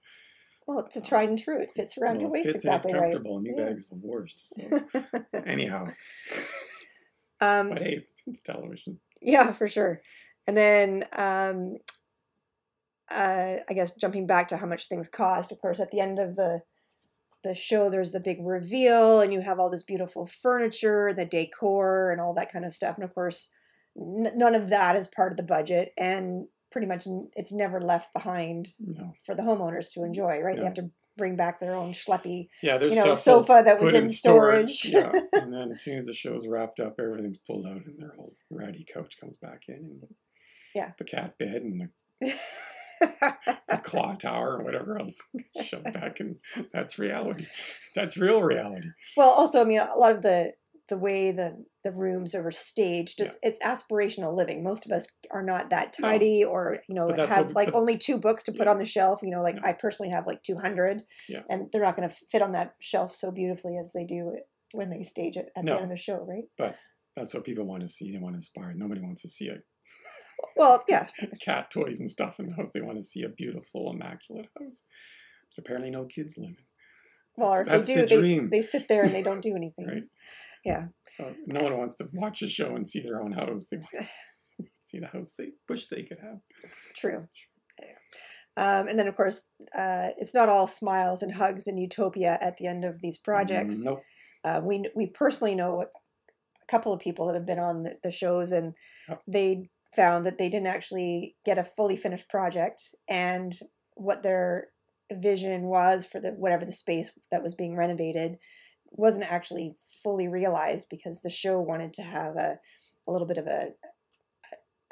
well 0.68 0.80
it's 0.80 0.95
a 0.95 1.01
tried 1.01 1.27
and 1.30 1.38
true 1.39 1.62
it 1.62 1.71
fits 1.75 1.97
around 1.97 2.15
Well, 2.15 2.21
your 2.21 2.31
waist 2.31 2.45
fits 2.47 2.56
exactly 2.57 2.91
it's 2.91 3.00
right 3.01 3.12
comfortable. 3.13 3.41
New 3.41 3.56
Yeah. 3.57 3.65
bag's 3.65 3.88
the 3.89 3.95
worst. 4.01 4.53
So. 4.56 4.81
Anyhow, 5.45 5.88
um, 7.41 7.69
but 7.69 7.80
hey, 7.81 7.95
it's, 7.97 8.13
it's 8.27 8.41
television. 8.41 9.00
Yeah, 9.21 9.51
for 9.51 9.68
sure. 9.68 10.01
And 10.47 10.56
then 10.57 11.03
um, 11.13 11.77
uh, 13.11 13.57
I 13.69 13.73
guess 13.73 13.95
jumping 13.95 14.27
back 14.27 14.47
to 14.50 14.57
how 14.57 14.65
much 14.67 14.88
things 14.88 15.07
cost. 15.09 15.51
Of 15.51 15.59
course, 15.61 15.79
at 15.79 15.91
the 15.91 16.00
end 16.00 16.19
of 16.19 16.35
the 16.35 16.61
the 17.44 17.56
show, 17.56 17.89
there's 17.89 18.11
the 18.11 18.19
big 18.19 18.38
reveal, 18.41 19.21
and 19.21 19.31
you 19.31 19.39
have 19.39 19.59
all 19.59 19.69
this 19.69 19.83
beautiful 19.83 20.25
furniture, 20.25 21.13
the 21.13 21.23
decor, 21.25 22.11
and 22.11 22.19
all 22.19 22.33
that 22.33 22.51
kind 22.51 22.65
of 22.65 22.73
stuff. 22.73 22.95
And 22.95 23.03
of 23.06 23.13
course, 23.15 23.50
n- 23.97 24.33
none 24.35 24.56
of 24.56 24.69
that 24.69 24.95
is 24.97 25.07
part 25.07 25.31
of 25.31 25.38
the 25.38 25.44
budget, 25.44 25.94
and 25.97 26.47
pretty 26.69 26.85
much 26.85 27.07
n- 27.07 27.29
it's 27.35 27.53
never 27.53 27.79
left 27.79 28.11
behind 28.13 28.67
No. 28.79 29.13
for 29.25 29.35
the 29.35 29.44
homeowners 29.44 29.89
to 29.94 30.03
enjoy. 30.03 30.39
Right? 30.39 30.57
They 30.57 30.65
have 30.65 30.73
to 30.75 30.91
bring 31.17 31.35
back 31.38 31.59
their 31.59 31.75
own 31.75 31.91
schleppy, 31.91 32.47
Yeah, 32.62 32.77
there's 32.77 32.95
you 32.95 33.03
know, 33.03 33.13
sofa 33.15 33.62
that 33.65 33.81
was 33.81 33.91
put 33.91 33.94
in 34.00 34.07
storage. 34.07 34.85
yeah, 34.85 35.12
and 35.33 35.53
then 35.53 35.67
as 35.69 35.81
soon 35.81 35.97
as 35.97 36.05
the 36.05 36.13
show's 36.13 36.47
wrapped 36.47 36.79
up, 36.79 36.95
everything's 37.00 37.38
pulled 37.38 37.65
out, 37.65 37.85
and 37.85 37.97
their 38.00 38.13
whole 38.15 38.33
ratty 38.50 38.85
couch 38.94 39.17
comes 39.19 39.35
back 39.38 39.63
in, 39.67 39.75
and 39.75 40.03
Yeah. 40.75 40.91
the 40.97 41.03
cat 41.03 41.38
bed 41.38 41.62
and 41.63 41.89
the, 42.21 42.33
the 43.69 43.78
claw 43.84 44.16
tower 44.16 44.57
or 44.57 44.63
whatever 44.63 45.00
else 45.00 45.18
shoved 45.63 45.92
back, 45.94 46.19
and 46.19 46.36
that's 46.74 47.00
reality. 47.00 47.46
That's 47.96 48.18
real 48.18 48.42
reality. 48.42 48.90
Well, 49.18 49.30
also, 49.30 49.62
I 49.62 49.66
mean, 49.66 49.80
a 49.80 49.96
lot 49.98 50.12
of 50.12 50.22
the 50.22 50.54
the 50.90 50.98
way 50.98 51.31
the 51.31 51.63
the 51.84 51.92
rooms 51.92 52.34
are 52.34 52.50
staged, 52.51 53.19
just 53.19 53.38
it's 53.44 53.60
aspirational 53.63 54.36
living. 54.36 54.63
Most 54.63 54.86
of 54.86 54.92
us 54.92 55.07
are 55.31 55.44
not 55.44 55.69
that 55.69 55.96
No. 56.00 56.10
tidy, 56.10 56.44
or 56.44 56.80
you 56.90 56.96
know, 56.96 57.07
have 57.28 57.51
like 57.51 57.72
but- 57.72 57.75
only 57.78 57.98
two 57.98 58.18
books 58.18 58.44
to 58.46 58.51
put 58.51 58.66
Yeah. 58.66 58.72
on 58.72 58.78
the 58.78 58.86
shelf. 58.86 59.19
You 59.22 59.30
know, 59.30 59.44
like 59.44 59.56
Yeah. 59.56 59.68
I 59.69 59.74
personally 59.74 60.12
have 60.12 60.25
like 60.28 60.42
two 60.44 60.57
hundred, 60.57 61.04
Yeah. 61.28 61.44
and 61.50 61.72
they're 61.72 61.84
not 61.84 61.96
going 61.96 62.10
to 62.10 62.16
fit 62.31 62.42
on 62.42 62.54
that 62.54 62.74
shelf 62.81 63.16
so 63.16 63.31
beautifully 63.31 63.78
as 63.78 63.94
they 63.94 64.04
do 64.06 64.36
when 64.74 64.90
they 64.90 65.04
stage 65.04 65.38
it 65.38 65.50
at 65.56 65.63
No. 65.63 65.74
the 65.75 65.81
end 65.81 65.92
of 65.92 65.98
the 65.98 66.01
show, 66.01 66.18
right? 66.18 66.46
But 66.57 66.75
that's 67.16 67.34
what 67.34 67.44
people 67.44 67.66
want 67.66 67.81
to 67.81 67.88
see. 67.88 68.12
They 68.12 68.18
want 68.19 68.34
to 68.34 68.38
inspire. 68.38 68.74
Nobody 68.75 69.01
wants 69.01 69.22
to 69.24 69.30
see 69.30 69.48
a 69.50 69.57
Well, 70.56 70.83
yeah, 70.88 71.07
cat 71.44 71.71
toys 71.71 72.00
and 72.00 72.09
stuff 72.09 72.39
in 72.39 72.47
the 72.47 72.56
house. 72.56 72.69
They 72.74 72.81
want 72.81 72.97
to 72.97 73.03
see 73.03 73.24
a 73.24 73.30
beautiful, 73.30 73.91
immaculate 73.94 74.47
house. 74.59 74.86
But 75.56 75.65
apparently, 75.65 75.91
no 75.91 76.06
kids 76.06 76.36
live 76.38 76.50
in. 76.50 76.65
well, 77.38 77.50
or 77.56 77.62
if 77.62 77.68
That's 77.68 77.86
they 77.88 77.95
the 77.95 78.06
do, 78.07 78.15
they, 78.15 78.21
dream. 78.21 78.50
they 78.50 78.62
sit 78.62 78.88
there 78.88 79.03
and 79.03 79.13
they 79.13 79.24
don't 79.24 79.41
do 79.41 79.56
anything. 79.56 79.86
Right. 79.88 80.03
Yeah. 80.65 80.88
So 81.18 81.33
no 81.47 81.63
one 81.63 81.77
wants 81.77 81.95
to 81.95 82.09
watch 82.13 82.41
a 82.41 82.50
show 82.50 82.75
and 82.75 82.88
see 82.88 83.01
their 83.01 83.21
own 83.21 83.31
house. 83.31 83.68
They 83.71 83.77
want 83.77 84.07
to 84.59 84.65
see 84.81 85.00
the 85.00 85.07
house 85.07 85.33
they 85.38 85.50
wish 85.69 85.88
they 85.88 86.03
could 86.03 86.19
have. 86.19 86.39
True. 86.95 87.27
Um, 88.57 88.88
and 88.89 89.00
then, 89.00 89.07
of 89.07 89.15
course, 89.15 89.47
uh, 89.77 90.09
it's 90.18 90.36
not 90.36 90.50
all 90.50 90.68
smiles 90.68 91.24
and 91.24 91.33
hugs 91.33 91.65
and 91.68 91.80
utopia 91.80 92.38
at 92.41 92.57
the 92.57 92.68
end 92.68 92.83
of 92.83 93.00
these 93.00 93.18
projects. 93.18 93.83
Nope. 93.86 94.01
Uh, 94.44 94.59
we 94.63 94.83
we 94.95 95.07
personally 95.07 95.56
know 95.56 95.81
a 95.83 95.86
couple 96.71 96.91
of 96.91 97.00
people 97.00 97.27
that 97.27 97.36
have 97.36 97.45
been 97.45 97.59
on 97.59 97.83
the, 97.83 97.91
the 98.03 98.12
shows, 98.12 98.51
and 98.51 98.74
Yep. 99.07 99.21
they 99.27 99.69
found 99.95 100.25
that 100.25 100.38
they 100.38 100.50
didn't 100.50 100.68
actually 100.68 101.36
get 101.45 101.57
a 101.57 101.63
fully 101.63 101.95
finished 101.97 102.30
project, 102.30 102.83
and 103.09 103.57
what 103.95 104.24
their 104.24 104.68
vision 105.12 105.63
was 105.63 106.06
for 106.06 106.19
the 106.19 106.30
whatever 106.31 106.65
the 106.65 106.71
space 106.74 107.18
that 107.31 107.41
was 107.44 107.56
being 107.56 107.75
renovated 107.75 108.38
wasn't 108.91 109.31
actually 109.31 109.75
fully 110.03 110.27
realized 110.27 110.88
because 110.89 111.21
the 111.21 111.30
show 111.30 111.59
wanted 111.59 111.94
to 111.94 112.01
have 112.03 112.36
a, 112.36 112.57
a 113.07 113.12
little 113.12 113.27
bit 113.27 113.38
of 113.38 113.47
a 113.47 113.69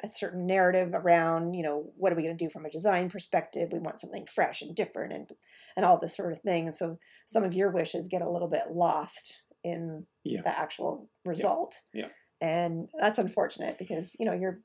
a 0.03 0.07
certain 0.07 0.45
narrative 0.45 0.91
around 0.93 1.53
you 1.55 1.63
know 1.63 1.91
what 1.97 2.11
are 2.11 2.15
we 2.15 2.21
going 2.21 2.37
to 2.37 2.45
do 2.45 2.49
from 2.51 2.65
a 2.65 2.69
design 2.69 3.09
perspective 3.09 3.69
we 3.71 3.79
want 3.79 3.99
something 3.99 4.27
fresh 4.27 4.61
and 4.61 4.75
different 4.75 5.11
and 5.11 5.29
and 5.75 5.85
all 5.85 5.97
this 5.99 6.15
sort 6.15 6.31
of 6.31 6.39
thing 6.41 6.65
and 6.65 6.75
so 6.75 6.99
some 7.25 7.43
of 7.43 7.55
your 7.55 7.71
wishes 7.71 8.07
get 8.07 8.21
a 8.21 8.29
little 8.29 8.47
bit 8.47 8.71
lost 8.71 9.41
in 9.63 10.05
Yeah. 10.23 10.41
the 10.43 10.55
actual 10.55 11.09
result 11.25 11.75
Yeah. 11.93 12.09
and 12.41 12.89
that's 12.99 13.17
unfortunate 13.17 13.79
because 13.79 14.15
you 14.19 14.25
know 14.27 14.33
you're 14.33 14.59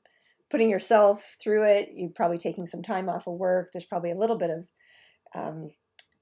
putting 0.53 0.69
yourself 0.69 1.35
through 1.41 1.65
it 1.65 1.89
you're 1.95 2.09
probably 2.11 2.37
taking 2.37 2.65
some 2.65 2.81
time 2.81 3.09
off 3.09 3.27
of 3.27 3.33
work 3.33 3.69
there's 3.73 3.85
probably 3.85 4.11
a 4.11 4.17
little 4.17 4.37
bit 4.37 4.49
of 4.49 4.69
um, 5.35 5.69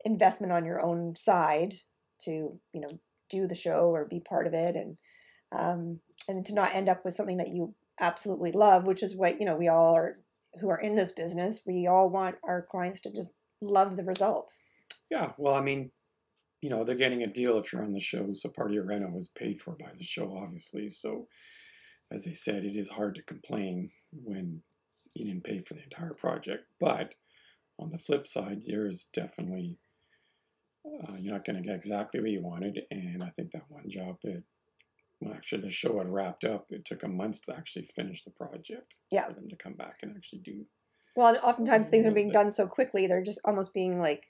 investment 0.05 0.51
on 0.51 0.65
your 0.65 0.83
own 0.83 1.15
side 1.15 1.75
to 2.19 2.57
you 2.73 2.81
know 2.81 2.99
do 3.29 3.45
the 3.45 3.55
show 3.55 3.91
or 3.93 4.05
be 4.05 4.19
part 4.19 4.47
of 4.47 4.53
it 4.53 4.75
and 4.75 4.97
um, 5.53 5.99
and 6.27 6.45
to 6.45 6.53
not 6.53 6.73
end 6.73 6.89
up 6.89 7.05
with 7.05 7.13
something 7.13 7.37
that 7.37 7.49
you 7.49 7.75
absolutely 7.99 8.51
love 8.51 8.87
which 8.87 9.03
is 9.03 9.15
what 9.15 9.39
you 9.39 9.45
know 9.45 9.55
we 9.55 9.67
all 9.67 9.95
are 9.95 10.17
who 10.59 10.69
are 10.69 10.79
in 10.79 10.95
this 10.95 11.11
business 11.11 11.61
we 11.67 11.85
all 11.85 12.09
want 12.09 12.35
our 12.43 12.65
clients 12.71 13.01
to 13.01 13.11
just 13.11 13.33
love 13.61 13.95
the 13.95 14.03
result 14.03 14.51
Yeah. 15.11 15.33
Well, 15.37 15.53
I 15.53 15.61
mean, 15.61 15.91
you 16.61 16.69
know, 16.69 16.83
they're 16.83 16.95
getting 16.95 17.21
a 17.21 17.27
deal 17.27 17.59
if 17.59 17.71
you're 17.71 17.83
on 17.83 17.93
the 17.93 17.99
show. 17.99 18.31
So 18.31 18.49
part 18.49 18.69
of 18.69 18.73
your 18.73 18.85
reno 18.85 19.15
is 19.15 19.29
paid 19.29 19.59
for 19.59 19.75
by 19.75 19.91
the 19.95 20.03
show, 20.03 20.35
obviously. 20.41 20.87
So, 20.87 21.27
as 22.11 22.25
they 22.25 22.31
said, 22.33 22.65
it 22.65 22.75
is 22.77 22.89
hard 22.89 23.15
to 23.15 23.21
complain 23.23 23.89
when 24.11 24.61
you 25.13 25.25
didn't 25.25 25.43
pay 25.43 25.59
for 25.59 25.73
the 25.75 25.83
entire 25.83 26.13
project. 26.13 26.65
But 26.79 27.15
on 27.79 27.91
the 27.91 27.97
flip 27.97 28.27
side, 28.27 28.63
there 28.67 28.85
is 28.85 29.05
definitely 29.13 29.77
uh, 30.85 31.13
you're 31.19 31.33
not 31.33 31.45
going 31.45 31.55
to 31.57 31.61
get 31.61 31.75
exactly 31.75 32.19
what 32.19 32.31
you 32.31 32.41
wanted. 32.41 32.81
And 32.89 33.23
I 33.23 33.29
think 33.29 33.51
that 33.51 33.63
one 33.69 33.89
job 33.89 34.17
that 34.23 34.43
well, 35.19 35.33
after 35.35 35.59
the 35.59 35.69
show 35.69 35.97
had 35.99 36.09
wrapped 36.09 36.43
up, 36.43 36.65
it 36.71 36.83
took 36.85 37.03
a 37.03 37.07
month 37.07 37.45
to 37.45 37.55
actually 37.55 37.83
finish 37.85 38.23
the 38.23 38.31
project. 38.31 38.95
Yeah. 39.11 39.27
For 39.27 39.33
them 39.33 39.47
to 39.49 39.55
come 39.55 39.73
back 39.73 39.99
and 40.01 40.15
actually 40.15 40.39
do. 40.39 40.65
well 41.15 41.27
and 41.27 41.37
oftentimes 41.39 41.87
things 41.89 42.05
are 42.05 42.11
being 42.11 42.31
done 42.31 42.49
so 42.49 42.65
quickly 42.67 43.05
they're 43.05 43.21
just 43.21 43.39
almost 43.45 43.73
being 43.73 43.99
like 43.99 44.27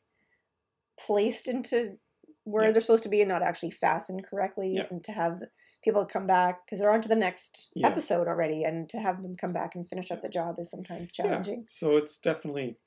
placed 1.00 1.48
into 1.48 1.98
where 2.44 2.66
Yeah. 2.66 2.72
they're 2.72 2.82
supposed 2.82 3.04
to 3.04 3.10
be 3.10 3.22
and 3.22 3.30
not 3.30 3.44
actually 3.44 3.70
fastened 3.72 4.26
correctly 4.26 4.74
Yeah. 4.76 4.88
and 4.90 5.04
to 5.04 5.12
have 5.12 5.40
the 5.40 5.50
people 5.84 6.06
come 6.06 6.28
back 6.28 6.66
because 6.66 6.80
they're 6.80 6.92
on 6.92 7.02
to 7.02 7.10
the 7.10 7.16
next 7.16 7.70
Yeah. 7.76 7.88
episode 7.88 8.28
already 8.28 8.64
and 8.64 8.88
to 8.90 9.00
have 9.00 9.22
them 9.24 9.36
come 9.36 9.54
back 9.54 9.76
and 9.76 9.88
finish 9.88 10.12
up 10.12 10.22
the 10.22 10.30
job 10.30 10.58
is 10.60 10.70
sometimes 10.70 11.12
challenging 11.12 11.60
Yeah. 11.60 11.66
So 11.68 11.98
it's 11.98 12.18
definitely 12.18 12.78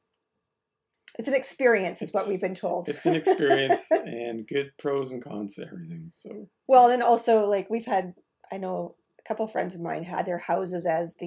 it's 1.18 1.28
an 1.28 1.34
experience 1.34 2.02
is 2.02 2.12
what 2.12 2.26
we've 2.26 2.40
been 2.40 2.54
told 2.54 2.88
it's 2.88 3.06
an 3.06 3.14
experience 3.14 3.88
and 3.90 4.46
good 4.46 4.72
pros 4.78 5.12
and 5.12 5.22
cons 5.22 5.54
to 5.56 5.66
everything. 5.66 6.06
So 6.10 6.48
Well, 6.66 6.90
and 6.90 7.02
also 7.02 7.44
like 7.46 7.70
we've 7.70 7.86
had, 7.86 8.14
I 8.50 8.56
know 8.58 8.96
a 9.20 9.22
couple 9.28 9.46
friends 9.46 9.74
of 9.74 9.80
mine 9.80 10.02
had 10.04 10.26
their 10.26 10.38
houses 10.38 10.86
as 10.86 11.14
the, 11.16 11.26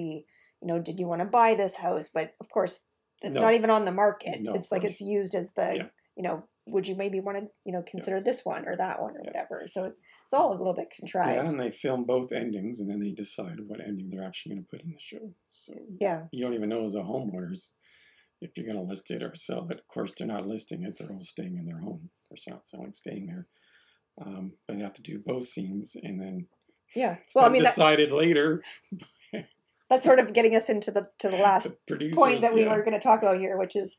you 0.60 0.66
know, 0.66 0.78
did 0.78 0.98
you 1.00 1.06
want 1.06 1.22
to 1.22 1.26
buy 1.26 1.54
this 1.54 1.76
house? 1.78 2.10
But 2.12 2.34
of 2.40 2.50
course, 2.50 2.86
it's 3.22 3.34
No. 3.34 3.40
not 3.42 3.54
even 3.54 3.70
on 3.70 3.84
the 3.86 3.92
market. 3.92 4.40
No, 4.42 4.52
it's 4.54 4.70
like 4.70 4.84
it's 4.84 5.00
used 5.00 5.34
as 5.34 5.52
the, 5.54 5.76
Yeah. 5.76 5.86
you 6.16 6.22
know, 6.22 6.44
would 6.70 6.86
you 6.86 6.94
maybe 6.94 7.20
want 7.20 7.38
to, 7.38 7.46
you 7.64 7.72
know, 7.72 7.82
consider 7.86 8.20
this 8.20 8.44
one 8.44 8.66
or 8.68 8.76
that 8.76 9.00
one 9.00 9.12
or 9.16 9.20
Yeah. 9.24 9.30
whatever. 9.30 9.64
So 9.66 9.84
it's 9.84 10.34
all 10.34 10.50
a 10.50 10.58
little 10.58 10.74
bit 10.74 10.90
contrived. 10.90 11.34
yeah, 11.36 11.48
and 11.48 11.58
they 11.60 11.70
film 11.70 12.04
both 12.04 12.32
endings, 12.32 12.80
and 12.80 12.88
then 12.90 13.00
they 13.00 13.10
decide 13.10 13.60
what 13.66 13.80
ending 13.80 14.10
they're 14.10 14.24
actually 14.26 14.54
going 14.54 14.64
to 14.64 14.70
put 14.70 14.82
in 14.82 14.90
the 14.92 14.98
show. 14.98 15.34
So 15.48 15.74
Yeah. 16.00 16.26
you 16.32 16.44
don't 16.44 16.54
even 16.54 16.68
know 16.68 16.84
as 16.84 16.94
a 16.94 17.00
homeowners 17.02 17.72
if 18.40 18.56
you're 18.56 18.66
going 18.66 18.78
to 18.78 18.82
list 18.88 19.10
it 19.10 19.22
or 19.22 19.34
sell 19.34 19.66
it. 19.70 19.78
Of 19.80 19.88
course, 19.88 20.12
they're 20.16 20.26
not 20.26 20.46
listing 20.46 20.84
it; 20.84 20.96
they're 20.98 21.10
all 21.10 21.20
staying 21.20 21.56
in 21.56 21.64
their 21.66 21.78
home. 21.80 22.10
Of 22.22 22.28
course, 22.28 22.44
they're 22.44 22.54
not 22.54 22.68
selling, 22.68 22.92
staying 22.92 23.26
there. 23.26 23.46
Um, 24.20 24.52
but 24.66 24.76
they 24.76 24.82
have 24.82 24.94
to 24.94 25.02
do 25.02 25.18
both 25.18 25.44
scenes, 25.44 25.96
and 26.02 26.20
then 26.20 26.46
Yeah. 26.94 27.16
Well, 27.34 27.44
I 27.46 27.48
mean, 27.48 27.62
that, 27.62 27.70
decided 27.70 28.12
later. 28.12 28.62
that's 29.88 30.04
sort 30.04 30.18
of 30.18 30.32
getting 30.32 30.54
us 30.54 30.68
into 30.68 30.90
the 30.90 31.08
to 31.18 31.28
the 31.28 31.36
last 31.48 31.70
The 31.86 32.10
point 32.14 32.40
that 32.42 32.52
we 32.54 32.62
yeah. 32.62 32.74
were 32.74 32.82
going 32.82 32.98
to 32.98 33.00
talk 33.02 33.22
about 33.22 33.38
here, 33.38 33.56
which 33.56 33.74
is 33.76 33.98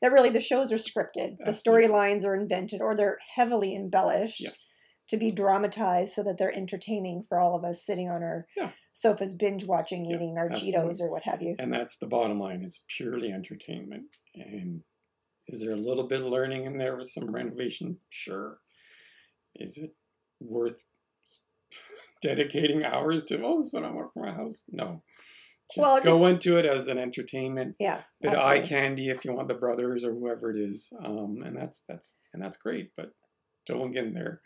that 0.00 0.12
really 0.12 0.30
the 0.30 0.40
shows 0.40 0.72
are 0.72 0.76
scripted, 0.76 1.36
the 1.44 1.50
storylines 1.50 2.24
are 2.24 2.34
invented, 2.34 2.80
or 2.80 2.94
they're 2.94 3.18
heavily 3.34 3.74
embellished 3.74 4.40
Yeah. 4.40 4.50
to 5.08 5.16
be 5.16 5.30
dramatized 5.30 6.12
so 6.14 6.22
that 6.22 6.38
they're 6.38 6.54
entertaining 6.56 7.22
for 7.22 7.38
all 7.38 7.54
of 7.56 7.64
us 7.64 7.84
sitting 7.84 8.08
on 8.08 8.22
our 8.22 8.46
Yeah. 8.56 8.72
sofas, 8.92 9.34
binge 9.34 9.64
watching, 9.66 10.04
Yeah, 10.04 10.16
eating 10.16 10.38
our 10.38 10.50
absolutely. 10.50 10.80
Cheetos 10.80 11.00
or 11.00 11.10
what 11.10 11.24
have 11.24 11.42
you. 11.42 11.56
And 11.58 11.72
that's 11.72 11.96
the 11.98 12.06
bottom 12.06 12.38
line. 12.40 12.62
It's 12.64 12.84
purely 12.88 13.30
entertainment. 13.30 14.06
And 14.34 14.82
is 15.48 15.60
there 15.60 15.72
a 15.72 15.76
little 15.76 16.06
bit 16.06 16.20
of 16.22 16.28
learning 16.28 16.64
in 16.64 16.78
there 16.78 16.96
with 16.96 17.10
some 17.10 17.30
renovation? 17.30 17.98
Sure. 18.08 18.60
Is 19.54 19.76
it 19.78 19.94
worth 20.40 20.84
dedicating 22.22 22.84
hours 22.84 23.24
to, 23.26 23.42
oh, 23.44 23.58
this 23.58 23.68
is 23.68 23.72
what 23.74 23.84
I 23.84 23.90
want 23.90 24.12
for 24.12 24.24
my 24.24 24.32
house? 24.32 24.64
No. 24.68 25.02
Just 25.70 25.78
Well, 25.78 26.00
go 26.02 26.26
into 26.26 26.56
it 26.56 26.66
as 26.66 26.88
an 26.88 26.98
entertainment 26.98 27.76
Yeah, 27.78 28.02
bit 28.20 28.34
of 28.34 28.40
eye 28.40 28.60
candy 28.60 29.08
if 29.10 29.24
you 29.24 29.32
want 29.34 29.48
the 29.48 29.54
brothers 29.54 30.04
or 30.04 30.12
whoever 30.12 30.50
it 30.54 30.60
is. 30.60 30.92
Um, 31.04 31.42
and 31.44 31.56
that's 31.56 31.84
that's 31.88 32.20
and 32.32 32.42
that's 32.42 32.56
great, 32.58 32.90
but 32.96 33.12
don't 33.66 33.92
get 33.92 34.04
in 34.04 34.14
there. 34.14 34.40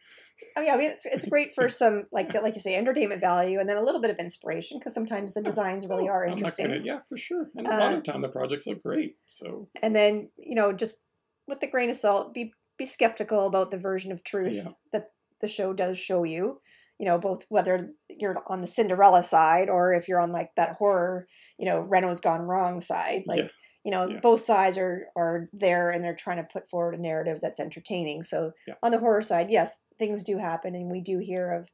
Oh 0.57 0.61
yeah, 0.61 0.75
I 0.75 0.77
mean 0.77 0.91
it's, 0.91 1.07
it's 1.07 1.27
great 1.29 1.53
for 1.53 1.69
some 1.81 2.05
like 2.13 2.35
like 2.35 2.55
you 2.55 2.61
say 2.61 2.75
entertainment 2.77 3.21
value 3.21 3.59
and 3.59 3.69
then 3.69 3.77
a 3.77 3.83
little 3.83 4.01
bit 4.01 4.11
of 4.11 4.19
inspiration 4.19 4.79
because 4.79 4.93
sometimes 4.93 5.33
the 5.33 5.41
Yeah. 5.41 5.47
designs 5.47 5.87
really 5.87 6.09
Oh, 6.09 6.13
are 6.13 6.27
interesting. 6.27 6.67
gonna, 6.69 6.81
yeah, 6.85 7.01
for 7.09 7.17
sure. 7.17 7.51
And 7.57 7.67
a 7.67 7.71
lot 7.71 7.93
Uh, 7.93 7.97
of 7.97 8.03
time 8.03 8.21
the 8.21 8.29
projects 8.29 8.67
look 8.67 8.83
great. 8.83 9.17
So 9.27 9.69
and 9.83 9.95
then 9.97 10.31
you 10.37 10.55
know 10.55 10.73
just 10.73 11.05
with 11.49 11.61
the 11.61 11.69
grain 11.71 11.91
of 11.91 11.97
salt 11.97 12.35
be 12.35 12.53
be 12.77 12.85
skeptical 12.85 13.47
about 13.47 13.71
the 13.71 13.79
version 13.79 14.13
of 14.13 14.25
truth 14.25 14.55
Yeah. 14.57 14.73
that 14.93 15.13
the 15.41 15.49
show 15.49 15.73
does 15.73 15.97
show 15.99 16.25
you 16.25 16.61
you 16.99 17.07
know 17.07 17.19
both 17.19 17.45
whether 17.49 17.91
you're 18.11 18.37
on 18.47 18.61
the 18.61 18.67
cinderella 18.67 19.23
side 19.25 19.69
or 19.69 19.93
if 19.95 20.07
you're 20.09 20.21
on 20.21 20.33
like 20.33 20.51
that 20.57 20.77
horror 20.77 21.27
you 21.59 21.67
know 21.67 21.81
reno's 21.81 22.21
gone 22.21 22.43
wrong 22.43 22.81
side 22.81 23.25
like 23.27 23.41
Yeah. 23.41 23.49
you 23.85 23.91
know 23.91 24.09
Yeah. 24.09 24.21
both 24.21 24.41
sides 24.41 24.79
are 24.79 25.07
are 25.17 25.49
there 25.53 25.91
and 25.91 26.03
they're 26.05 26.15
trying 26.15 26.37
to 26.39 26.45
put 26.53 26.69
forward 26.69 26.95
a 26.95 26.99
narrative 27.01 27.41
that's 27.41 27.61
entertaining 27.61 28.23
so 28.23 28.53
Yeah. 28.67 28.75
on 28.83 28.93
the 28.93 28.99
horror 28.99 29.23
side 29.23 29.51
yes 29.51 29.81
things 29.99 30.23
do 30.25 30.39
happen 30.39 30.75
and 30.75 30.91
we 30.91 31.01
do 31.01 31.19
hear 31.19 31.51
of 31.51 31.69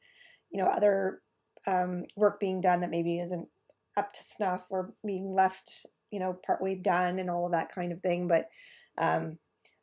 you 0.50 0.62
know 0.62 0.68
other 0.68 1.20
um, 1.66 2.04
work 2.16 2.40
being 2.40 2.60
done 2.62 2.80
that 2.80 2.90
maybe 2.90 3.20
isn't 3.20 3.46
up 3.96 4.12
to 4.14 4.22
snuff 4.22 4.66
or 4.70 4.94
being 5.04 5.34
left 5.34 5.84
you 6.10 6.18
know 6.18 6.32
partway 6.46 6.74
done 6.74 7.18
and 7.18 7.28
all 7.28 7.44
of 7.46 7.52
that 7.52 7.70
kind 7.70 7.92
of 7.92 8.00
thing 8.00 8.26
but 8.26 8.48
um, 8.96 9.38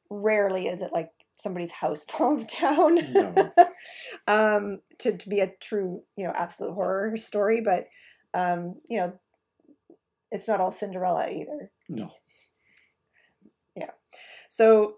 rarely 0.10 0.67
is 0.67 0.82
it 0.82 0.91
like 0.94 1.12
somebody's 1.38 1.72
house 1.72 2.03
falls 2.10 2.46
down 2.48 2.96
No. 3.13 3.53
um, 4.27 4.79
to, 5.00 5.15
to 5.15 5.29
be 5.29 5.39
a 5.39 5.53
true 5.62 6.03
you 6.17 6.25
know 6.25 6.34
absolute 6.36 6.74
horror 6.74 7.15
story 7.17 7.62
but 7.62 7.88
um, 8.34 8.75
you 8.89 9.00
know 9.00 9.13
it's 10.32 10.48
not 10.48 10.60
all 10.60 10.72
cinderella 10.72 11.27
either 11.29 11.72
no. 11.89 12.12
Yeah. 13.75 13.91
So 14.50 14.96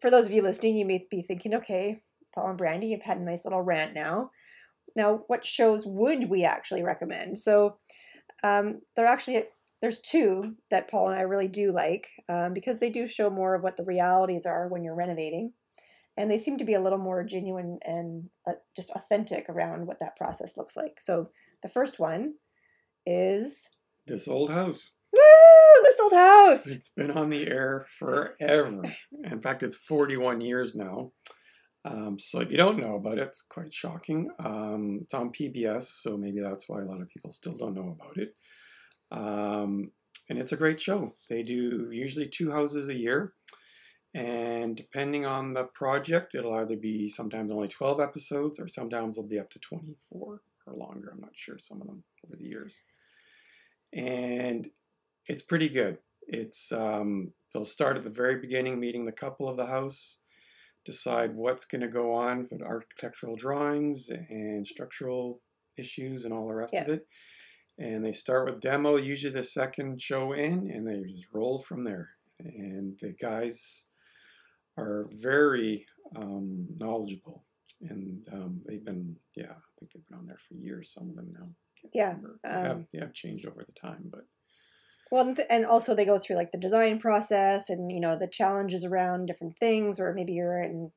for 0.00 0.10
those 0.10 0.26
of 0.26 0.32
you 0.32 0.42
listening 0.42 0.76
you 0.76 0.84
may 0.84 1.06
be 1.10 1.22
thinking 1.22 1.54
okay 1.54 2.02
paul 2.34 2.48
and 2.48 2.58
brandy 2.58 2.88
you've 2.88 3.02
had 3.02 3.18
a 3.18 3.22
nice 3.24 3.44
little 3.44 3.62
rant 3.62 3.94
now 3.94 4.30
now 4.94 5.22
what 5.26 5.44
shows 5.44 5.86
would 5.86 6.28
we 6.28 6.44
actually 6.44 6.82
recommend 6.82 7.38
so 7.38 7.78
um, 8.44 8.82
there 8.94 9.06
actually 9.06 9.44
there's 9.84 10.00
two 10.00 10.56
that 10.70 10.90
paul 10.90 11.10
and 11.10 11.18
i 11.18 11.20
really 11.20 11.46
do 11.46 11.70
like 11.70 12.08
um, 12.30 12.54
because 12.54 12.80
they 12.80 12.88
do 12.88 13.06
show 13.06 13.28
more 13.28 13.54
of 13.54 13.62
what 13.62 13.76
the 13.76 13.84
realities 13.84 14.46
are 14.46 14.66
when 14.66 14.82
you're 14.82 14.94
renovating 14.94 15.52
and 16.16 16.30
they 16.30 16.38
seem 16.38 16.56
to 16.56 16.64
be 16.64 16.72
a 16.72 16.80
little 16.80 16.98
more 16.98 17.22
genuine 17.22 17.78
and 17.84 18.30
uh, 18.48 18.54
just 18.74 18.90
authentic 18.92 19.46
around 19.50 19.86
what 19.86 20.00
that 20.00 20.16
process 20.16 20.56
looks 20.56 20.74
like 20.74 20.98
so 21.02 21.28
the 21.62 21.68
first 21.68 22.00
one 22.00 22.32
is 23.04 23.76
This 24.06 24.26
old 24.26 24.48
house. 24.48 24.92
woo 25.12 25.82
this 25.84 26.00
old 26.00 26.14
house 26.14 26.66
It's 26.66 26.88
been 26.88 27.10
on 27.10 27.28
the 27.28 27.46
air 27.46 27.84
forever. 27.98 28.82
In 29.22 29.42
fact, 29.42 29.62
it's 29.62 29.76
41 29.76 30.40
years 30.40 30.74
now. 30.74 31.12
Um, 31.84 32.18
so 32.18 32.40
if 32.40 32.50
you 32.50 32.56
don't 32.56 32.78
know 32.78 32.94
about 32.94 33.18
it, 33.18 33.24
it's 33.24 33.42
quite 33.42 33.74
shocking. 33.74 34.30
Um, 34.42 35.00
it's 35.02 35.12
on 35.12 35.30
PBS, 35.30 35.82
so 36.00 36.16
maybe 36.16 36.40
that's 36.40 36.70
why 36.70 36.80
a 36.80 36.86
lot 36.86 37.02
of 37.02 37.10
people 37.10 37.32
still 37.32 37.54
don't 37.54 37.74
know 37.74 37.94
about 38.00 38.16
it. 38.16 38.34
Um, 39.10 39.90
and 40.28 40.38
it's 40.38 40.52
a 40.52 40.56
great 40.56 40.80
show. 40.80 41.14
They 41.28 41.42
do 41.42 41.90
usually 41.90 42.28
two 42.28 42.50
houses 42.50 42.88
a 42.88 42.94
year. 42.94 43.34
And 44.14 44.76
depending 44.76 45.26
on 45.26 45.54
the 45.54 45.64
project, 45.64 46.34
it'll 46.34 46.54
either 46.54 46.76
be 46.76 47.08
sometimes 47.08 47.50
only 47.50 47.68
12 47.68 48.00
episodes 48.00 48.60
or 48.60 48.68
sometimes 48.68 49.18
it'll 49.18 49.28
be 49.28 49.40
up 49.40 49.50
to 49.50 49.58
24 49.58 50.40
or 50.66 50.74
longer. 50.74 51.10
I'm 51.12 51.20
not 51.20 51.32
sure, 51.34 51.58
some 51.58 51.80
of 51.80 51.88
them 51.88 52.04
over 52.24 52.36
the 52.36 52.46
years. 52.46 52.80
And 53.92 54.68
it's 55.26 55.42
pretty 55.42 55.68
good. 55.68 55.98
It's 56.26 56.72
um, 56.72 57.32
they'll 57.52 57.64
start 57.64 57.96
at 57.96 58.04
the 58.04 58.10
very 58.10 58.36
beginning, 58.40 58.78
meeting 58.80 59.04
the 59.04 59.12
couple 59.12 59.48
of 59.48 59.56
the 59.56 59.66
house, 59.66 60.20
decide 60.84 61.34
what's 61.34 61.64
going 61.64 61.80
to 61.80 61.88
go 61.88 62.14
on 62.14 62.38
with 62.40 62.50
the 62.50 62.62
architectural 62.64 63.36
drawings 63.36 64.10
and 64.10 64.66
structural 64.66 65.40
issues 65.76 66.24
and 66.24 66.32
all 66.32 66.46
the 66.46 66.54
rest 66.54 66.72
of 66.74 66.88
it. 66.88 67.06
And 67.78 68.04
they 68.04 68.12
start 68.12 68.46
with 68.46 68.60
demo, 68.60 68.96
usually 68.96 69.34
the 69.34 69.42
second 69.42 70.00
show 70.00 70.32
in, 70.32 70.70
and 70.70 70.86
they 70.86 71.02
just 71.10 71.32
roll 71.32 71.58
from 71.58 71.82
there. 71.82 72.10
And 72.38 72.96
the 73.00 73.10
guys 73.20 73.86
are 74.76 75.08
very 75.12 75.86
um, 76.16 76.66
knowledgeable, 76.76 77.44
and 77.80 78.24
um, 78.32 78.60
they've 78.66 78.84
been, 78.84 79.16
yeah, 79.36 79.52
I 79.52 79.70
think 79.78 79.92
they've 79.92 80.06
been 80.06 80.18
on 80.18 80.26
there 80.26 80.38
for 80.38 80.54
years. 80.54 80.92
Some 80.92 81.10
of 81.10 81.16
them 81.16 81.32
now. 81.32 81.48
Yeah, 81.92 82.08
remember. 82.10 82.38
They 82.42 82.50
have 82.50 82.70
um, 82.76 82.86
they 82.92 82.98
have 83.00 83.12
changed 83.14 83.46
over 83.46 83.64
the 83.64 83.72
time, 83.80 84.04
but 84.10 84.26
Well, 85.10 85.34
and 85.50 85.66
also 85.66 85.94
they 85.94 86.04
go 86.04 86.18
through 86.18 86.36
like 86.36 86.50
the 86.52 86.58
design 86.58 86.98
process 86.98 87.70
and 87.70 87.90
you 87.92 88.00
know 88.00 88.16
the 88.18 88.28
challenges 88.28 88.84
around 88.84 89.26
different 89.26 89.58
things, 89.58 90.00
or 90.00 90.12
maybe 90.14 90.32
you're 90.32 90.62
in, 90.62 90.90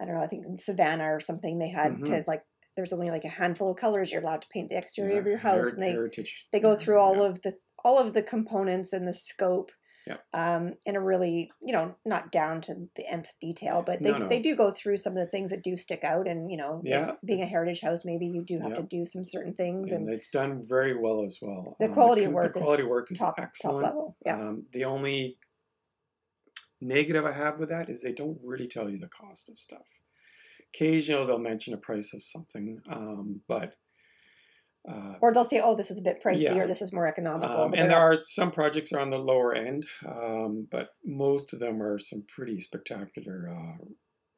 I 0.00 0.04
don't 0.04 0.14
know, 0.14 0.22
I 0.22 0.26
think 0.26 0.44
in 0.46 0.58
Savannah 0.58 1.14
or 1.14 1.20
something. 1.20 1.58
They 1.58 1.70
had 1.70 1.92
Mhm. 1.92 2.04
to 2.06 2.24
like 2.26 2.44
there's 2.76 2.92
only 2.92 3.10
like 3.10 3.24
a 3.24 3.28
handful 3.28 3.70
of 3.70 3.76
colors 3.76 4.10
you're 4.12 4.22
allowed 4.22 4.42
to 4.42 4.48
paint 4.52 4.70
the 4.70 4.76
exterior 4.78 5.18
of 5.20 5.26
your 5.26 5.38
house, 5.38 5.68
heri- 5.68 5.72
and 5.74 5.82
they 5.82 5.90
heritage. 5.92 6.46
they 6.52 6.60
go 6.60 6.76
through 6.76 6.98
all 6.98 7.16
yeah. 7.16 7.24
of 7.28 7.42
the 7.42 7.54
all 7.84 7.98
of 7.98 8.12
the 8.14 8.22
components 8.22 8.92
and 8.92 9.06
the 9.06 9.12
scope. 9.12 9.70
Yeah. 10.06 10.16
Um, 10.34 10.74
in 10.84 10.96
a 10.96 11.00
really, 11.00 11.50
you 11.62 11.72
know, 11.72 11.94
not 12.04 12.30
down 12.30 12.60
to 12.62 12.74
the 12.94 13.10
nth 13.10 13.32
detail, 13.40 13.82
but 13.86 14.02
they, 14.02 14.10
No, 14.10 14.18
no. 14.18 14.28
they 14.28 14.38
do 14.38 14.54
go 14.54 14.70
through 14.70 14.98
some 14.98 15.14
of 15.16 15.24
the 15.24 15.30
things 15.30 15.50
that 15.50 15.64
do 15.64 15.78
stick 15.78 16.04
out. 16.04 16.28
And, 16.28 16.50
you 16.50 16.58
know, 16.58 16.82
like, 16.84 16.92
Yeah. 16.92 17.12
being 17.24 17.40
a 17.40 17.46
heritage 17.46 17.80
house, 17.80 18.04
maybe 18.04 18.26
you 18.26 18.44
do 18.46 18.58
have 18.60 18.72
Yeah. 18.72 18.76
to 18.76 18.82
do 18.82 19.06
some 19.06 19.24
certain 19.24 19.54
things. 19.54 19.92
and 19.92 20.06
And, 20.06 20.12
it's 20.14 20.28
done 20.28 20.60
very 20.62 20.94
well 20.94 21.24
as 21.24 21.38
well. 21.40 21.74
The 21.80 21.86
Um, 21.86 21.94
quality 21.94 22.24
of 22.24 22.26
con- 22.26 22.34
work 22.34 22.52
the 22.52 22.60
quality 22.60 22.82
of 22.82 22.88
work 22.90 23.10
is 23.12 23.18
top- 23.18 23.36
top 23.62 23.74
level, 23.82 24.16
yeah. 24.26 24.34
Um, 24.38 24.66
the 24.72 24.84
only 24.84 25.38
negative 26.82 27.24
I 27.24 27.32
have 27.32 27.58
with 27.58 27.70
that 27.70 27.88
is 27.88 28.02
they 28.02 28.12
don't 28.12 28.38
really 28.42 28.68
tell 28.68 28.90
you 28.90 28.98
the 28.98 29.08
cost 29.08 29.48
of 29.48 29.56
stuff. 29.58 29.88
Occasionally 30.74 31.26
they'll 31.26 31.38
mention 31.38 31.74
a 31.74 31.78
price 31.78 32.12
of 32.14 32.22
something, 32.22 32.78
um, 32.90 33.40
but 33.48 33.74
uh, 34.86 35.14
or 35.22 35.32
they'll 35.32 35.44
say, 35.44 35.60
oh, 35.64 35.74
this 35.74 35.90
is 35.90 35.98
a 35.98 36.02
bit 36.02 36.22
pricey 36.22 36.42
Yeah. 36.42 36.58
or 36.58 36.66
this 36.66 36.82
is 36.82 36.92
more 36.92 37.06
economical. 37.06 37.56
um, 37.62 37.74
and 37.74 37.90
there 37.90 37.98
are 37.98 38.18
some 38.22 38.50
projects 38.50 38.92
are 38.92 39.00
on 39.00 39.08
the 39.10 39.18
lower 39.18 39.54
end, 39.54 39.86
um, 40.06 40.68
but 40.70 40.88
most 41.04 41.54
of 41.54 41.60
them 41.60 41.82
are 41.82 41.98
some 41.98 42.24
pretty 42.28 42.60
spectacular 42.60 43.48
uh, 43.48 43.84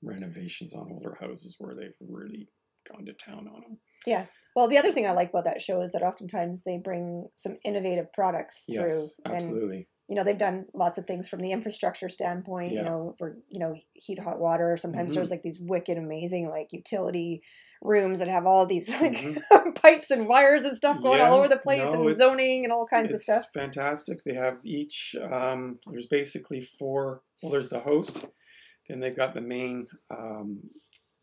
renovations 0.02 0.72
on 0.72 0.92
older 0.92 1.16
houses 1.20 1.56
where 1.58 1.74
they've 1.74 1.96
really 2.08 2.48
gone 2.88 3.04
to 3.06 3.12
town 3.14 3.48
on 3.48 3.60
them. 3.62 3.78
Yeah. 4.06 4.26
Well, 4.54 4.68
the 4.68 4.78
other 4.78 4.92
thing 4.92 5.06
I 5.06 5.10
like 5.12 5.30
about 5.30 5.44
that 5.44 5.60
show 5.62 5.82
is 5.82 5.90
that 5.92 6.02
oftentimes 6.02 6.62
they 6.62 6.78
bring 6.78 7.28
some 7.34 7.58
innovative 7.64 8.12
products 8.12 8.64
through. 8.72 8.86
Yes, 8.86 9.20
And, 9.24 9.34
absolutely. 9.34 9.88
You 10.08 10.14
know, 10.14 10.22
they've 10.25 10.38
done 10.38 10.66
lots 10.72 10.98
of 10.98 11.06
things 11.06 11.28
from 11.28 11.40
the 11.40 11.50
infrastructure 11.52 12.08
standpoint, 12.08 12.72
you 12.72 12.82
know, 12.84 13.14
for, 13.18 13.36
you 13.48 13.58
know, 13.58 13.75
heat, 13.94 14.18
hot 14.20 14.38
water. 14.38 14.76
Sometimes 14.76 15.12
Mhm. 15.12 15.16
there's 15.16 15.30
like 15.30 15.42
these 15.42 15.60
wicked, 15.60 15.98
amazing, 15.98 16.48
like 16.48 16.72
utility 16.72 17.42
rooms 17.82 18.20
that 18.20 18.28
have 18.28 18.46
all 18.46 18.66
these 18.66 18.88
like 19.00 19.14
Mhm. 19.14 19.75
pipes 19.82 20.10
and 20.10 20.28
wires 20.28 20.64
and 20.64 20.76
stuff 20.76 21.02
going 21.02 21.20
all 21.20 21.34
over 21.34 21.48
the 21.48 21.58
place 21.58 21.92
no, 21.92 22.02
and 22.04 22.14
zoning 22.14 22.64
and 22.64 22.72
all 22.72 22.86
kinds 22.86 23.12
of 23.12 23.20
stuff. 23.20 23.44
Fantastic. 23.52 24.22
They 24.25 24.34
have 24.34 24.58
each. 24.64 25.14
Um, 25.30 25.78
there's 25.90 26.06
basically 26.06 26.60
four. 26.60 27.22
Well, 27.42 27.52
there's 27.52 27.68
the 27.68 27.80
host, 27.80 28.25
then 28.88 29.00
they've 29.00 29.14
got 29.16 29.34
the 29.34 29.40
main 29.42 29.88
um, 30.10 30.70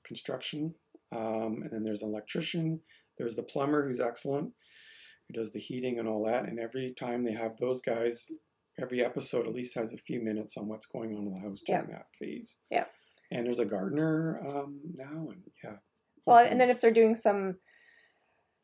construction, 0.03 0.75
um, 1.11 1.61
and 1.63 1.71
then 1.71 1.83
there's 1.83 2.03
an 2.03 2.09
electrician. 2.09 2.81
There's 3.17 3.35
the 3.35 3.43
plumber 3.43 3.87
who's 3.87 3.99
excellent, 3.99 4.51
who 5.27 5.33
does 5.33 5.51
the 5.53 5.59
heating 5.59 5.97
and 5.99 6.07
all 6.07 6.25
that. 6.25 6.45
And 6.45 6.59
every 6.59 6.93
time 6.93 7.23
they 7.23 7.33
have 7.33 7.57
those 7.57 7.81
guys, 7.81 8.31
every 8.79 9.03
episode 9.03 9.47
at 9.47 9.53
least 9.53 9.75
has 9.75 9.93
a 9.93 9.97
few 9.97 10.21
minutes 10.21 10.57
on 10.57 10.67
what's 10.67 10.85
going 10.87 11.15
on 11.15 11.27
in 11.27 11.33
the 11.33 11.39
house 11.39 11.61
during 11.65 11.87
that 11.87 12.07
phase. 12.17 12.57
Yeah. 12.71 12.85
And 13.31 13.45
there's 13.45 13.59
a 13.59 13.65
gardener 13.65 14.39
um, 14.47 14.79
now, 14.95 15.29
and 15.29 15.43
yeah. 15.63 15.77
Well, 16.25 16.37
and 16.37 16.59
then 16.59 16.69
if 16.69 16.81
they're 16.81 16.91
doing 16.91 17.15
some, 17.15 17.55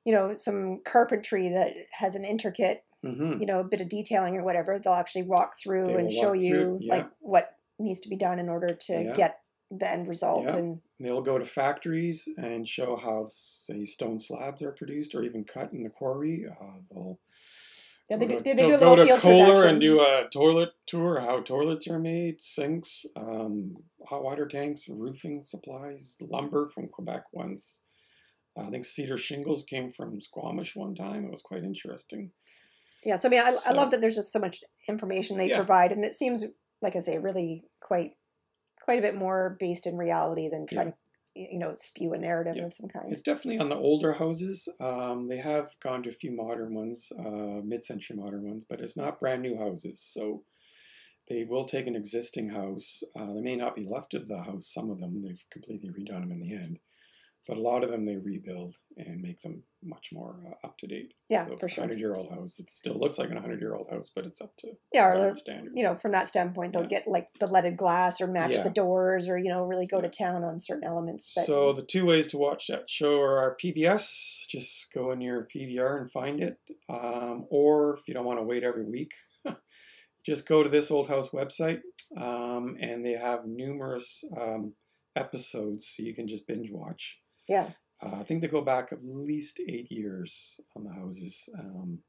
you 0.06 0.14
know, 0.14 0.34
some 0.34 0.82
carpentry 0.86 1.50
that 1.50 1.74
has 1.92 2.16
an 2.16 2.24
intricate, 2.26 2.84
hmm 3.04 3.40
you 3.40 3.46
know, 3.46 3.60
a 3.62 3.64
bit 3.64 3.82
of 3.82 3.90
detailing 3.90 4.36
or 4.38 4.44
whatever, 4.44 4.78
they'll 4.80 4.94
actually 4.94 5.24
walk 5.24 5.56
through 5.58 5.88
They 5.88 5.94
and 5.96 6.12
show 6.12 6.34
you 6.34 6.50
through, 6.52 6.78
yeah. 6.82 6.96
like 6.96 7.10
what 7.20 7.56
needs 7.80 8.00
to 8.02 8.10
be 8.10 8.16
done 8.18 8.40
in 8.40 8.50
order 8.50 8.68
to 8.74 8.94
Yeah. 9.04 9.14
get 9.14 9.40
the 9.72 9.90
end 9.90 10.08
result. 10.08 10.46
Yeah. 10.46 10.58
And 10.58 10.82
They'll 11.00 11.22
go 11.22 11.38
to 11.38 11.46
factories 11.46 12.28
and 12.38 12.68
show 12.68 12.96
how, 12.98 13.28
say, 13.30 13.86
stone 13.86 14.20
slabs 14.20 14.62
are 14.62 14.72
produced 14.72 15.16
or 15.16 15.24
even 15.24 15.46
cut 15.46 15.72
in 15.72 15.84
the 15.84 15.90
quarry. 15.90 16.46
Uh, 16.50 16.80
they'll 16.92 17.20
yeah, 18.10 18.18
they, 18.18 18.28
to, 18.28 18.42
they, 18.42 18.56
do 18.56 18.74
a 18.74 18.78
go 18.78 18.96
to 18.96 19.18
Kohler 19.18 19.68
and 19.68 19.80
do 19.80 20.00
a 20.00 20.28
toilet 20.32 20.72
tour, 20.88 21.20
how 21.20 21.42
toilets 21.42 21.88
are 21.88 22.00
made, 22.00 22.42
sinks, 22.42 23.06
um, 23.16 23.76
hot 24.08 24.24
water 24.24 24.48
tanks, 24.48 24.90
roofing 24.90 25.44
supplies, 25.44 26.18
lumber 26.22 26.66
from 26.66 26.88
Quebec 26.88 27.26
once. 27.32 27.82
I 28.58 28.70
think 28.70 28.84
cedar 28.84 29.18
shingles 29.18 29.64
came 29.64 29.90
from 29.90 30.20
Squamish 30.20 30.76
one 30.76 30.96
time. 30.96 31.26
It 31.26 31.32
was 31.32 31.44
quite 31.44 31.64
interesting. 31.64 32.32
Yeah, 33.06 33.16
so 33.16 33.30
I 33.30 33.32
mean, 33.32 33.42
I, 33.42 33.56
I 33.68 33.72
love 33.72 33.92
that 33.92 34.02
there's 34.02 34.16
just 34.16 34.34
so 34.34 34.40
much 34.40 34.60
information 34.90 35.38
they 35.38 35.50
Yeah. 35.50 35.58
provide, 35.58 35.92
and 35.92 36.04
it 36.04 36.14
seems, 36.14 36.44
like 36.82 36.96
I 36.96 37.00
say, 37.00 37.18
really 37.18 37.64
quite 37.80 38.14
quite 38.82 39.00
a 39.00 39.02
bit 39.02 39.16
more 39.16 39.56
based 39.60 39.86
in 39.86 39.98
reality 39.98 40.50
than 40.50 40.66
trying 40.66 40.88
to, 40.88 40.92
y- 40.92 40.98
you 41.36 41.60
know, 41.60 41.74
spew 41.76 42.14
a 42.14 42.18
narrative 42.18 42.56
Yeah. 42.58 42.66
of 42.66 42.74
some 42.74 42.90
kind. 42.90 43.12
It's 43.14 43.22
definitely 43.22 43.60
on 43.60 43.70
the 43.70 43.76
older 43.76 44.14
houses. 44.14 44.68
Um, 44.80 45.28
they 45.28 45.38
have 45.38 45.76
gone 45.80 46.04
to 46.04 46.10
a 46.10 46.14
few 46.14 46.32
modern 46.32 46.74
ones, 46.74 47.12
uh, 47.18 47.62
mid-century 47.64 48.18
modern 48.18 48.44
ones, 48.48 48.66
but 48.68 48.82
it's 48.82 48.98
not 48.98 49.20
brand 49.20 49.42
new 49.42 49.58
houses. 49.58 50.02
So 50.02 50.44
they 51.28 51.44
will 51.44 51.66
take 51.66 51.88
an 51.88 51.96
existing 51.96 52.50
house. 52.50 53.04
Uh, 53.16 53.34
they 53.34 53.42
may 53.42 53.56
not 53.56 53.76
be 53.76 53.84
left 53.84 54.14
of 54.16 54.28
the 54.28 54.42
house. 54.42 54.68
Some 54.74 54.90
of 54.90 55.00
them 55.00 55.22
they've 55.22 55.46
completely 55.52 55.90
redone 55.90 56.22
them 56.22 56.32
in 56.32 56.40
the 56.40 56.56
end, 56.56 56.80
but 57.50 57.58
a 57.58 57.62
lot 57.62 57.84
of 57.84 57.90
them 57.90 58.06
they 58.06 58.16
rebuild 58.16 58.76
and 58.96 59.20
make 59.24 59.42
them 59.42 59.64
much 59.84 60.10
more 60.14 60.36
uh, 60.48 60.68
up 60.68 60.78
to 60.78 60.86
date. 60.86 61.16
Yeah, 61.30 61.48
so 61.48 61.54
if 61.54 61.60
for 61.60 61.66
it's 61.66 61.72
a 61.74 61.76
sure. 61.76 61.84
hundred-year-old 61.84 62.30
house. 62.30 62.60
It 62.60 62.70
still 62.70 62.94
looks 63.00 63.18
like 63.18 63.32
a 63.32 63.42
hundred-year-old 63.42 63.90
house, 63.90 64.12
but 64.14 64.28
it's 64.28 64.40
up 64.40 64.56
to 64.58 64.68
Yeah, 64.94 65.08
or 65.08 65.36
standards. 65.36 65.76
you 65.76 65.84
know, 65.84 65.96
from 65.96 66.12
that 66.12 66.28
standpoint, 66.28 66.74
they'll 66.74 66.84
Yeah. 66.84 66.90
get 66.90 67.08
like 67.08 67.28
the 67.40 67.48
leaded 67.48 67.76
glass 67.76 68.22
or 68.22 68.28
match 68.28 68.54
Yeah. 68.54 68.62
the 68.62 68.70
doors, 68.70 69.28
or 69.28 69.40
you 69.40 69.50
know, 69.50 69.64
really 69.64 69.88
go 69.88 70.00
to 70.00 70.10
town 70.10 70.44
on 70.44 70.60
certain 70.60 70.84
elements. 70.84 71.34
That, 71.34 71.48
So 71.48 71.74
the 71.74 71.82
two 71.82 72.06
ways 72.06 72.28
to 72.28 72.38
watch 72.38 72.68
that 72.68 72.88
show 72.88 73.20
are 73.20 73.40
our 73.40 73.56
PBS. 73.56 74.46
Just 74.48 74.94
go 74.94 75.12
in 75.12 75.20
your 75.20 75.48
PVR 75.52 75.98
and 76.00 76.12
find 76.12 76.40
it. 76.42 76.60
Um, 76.88 77.48
or 77.50 77.96
if 77.98 78.08
you 78.08 78.14
don't 78.14 78.26
want 78.26 78.38
to 78.38 78.44
wait 78.44 78.64
every 78.64 78.86
week, 78.86 79.14
just 80.24 80.48
go 80.48 80.62
to 80.62 80.70
this 80.70 80.92
old 80.92 81.08
house 81.08 81.30
website, 81.30 81.82
um, 82.16 82.78
and 82.80 83.04
they 83.04 83.14
have 83.14 83.48
numerous 83.48 84.24
um, 84.40 84.74
episodes, 85.16 85.88
so 85.96 86.04
you 86.04 86.14
can 86.14 86.28
just 86.28 86.46
binge 86.48 86.70
watch. 86.72 87.20
Yeah, 87.50 87.72
Uh, 88.02 88.16
I 88.22 88.24
think 88.24 88.42
they 88.42 88.48
go 88.48 88.62
back 88.62 88.94
at 88.94 89.00
least 89.04 89.60
eight 89.68 89.92
years 89.92 90.60
on 90.76 90.84
the 90.86 90.94
houses. 90.94 91.50
Um, 91.60 92.00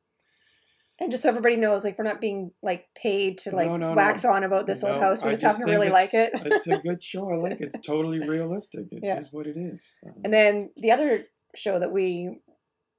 and 1.01 1.11
just 1.11 1.23
so 1.23 1.31
everybody 1.31 1.57
knows, 1.57 1.85
like 1.85 1.99
we're 1.99 2.05
not 2.05 2.21
being 2.21 2.51
like 2.63 2.85
paid 2.95 3.39
to 3.39 3.57
like 3.57 3.67
No, 3.69 3.77
no, 3.79 3.95
wax 3.95 4.23
no. 4.23 4.31
on 4.33 4.45
about 4.45 4.67
this 4.67 4.85
old 4.85 4.99
house. 4.99 5.23
We 5.25 5.31
I 5.31 5.33
just 5.33 5.43
happen 5.43 5.67
to 5.67 5.73
really 5.73 5.89
like 5.89 6.13
it. 6.15 6.31
it's 6.35 6.67
a 6.69 6.79
good 6.79 7.03
show. 7.11 7.29
I 7.31 7.37
like 7.37 7.61
it. 7.61 7.71
It's 7.75 7.87
totally 7.87 8.21
realistic. 8.21 8.85
It 8.93 8.97
is 8.97 9.03
Yeah. 9.03 9.21
what 9.33 9.47
it 9.47 9.57
is. 9.57 9.83
Um, 10.07 10.21
And 10.25 10.33
then 10.33 10.71
the 10.77 10.93
other 10.93 11.25
show 11.57 11.79
that 11.79 11.91
we 11.91 12.41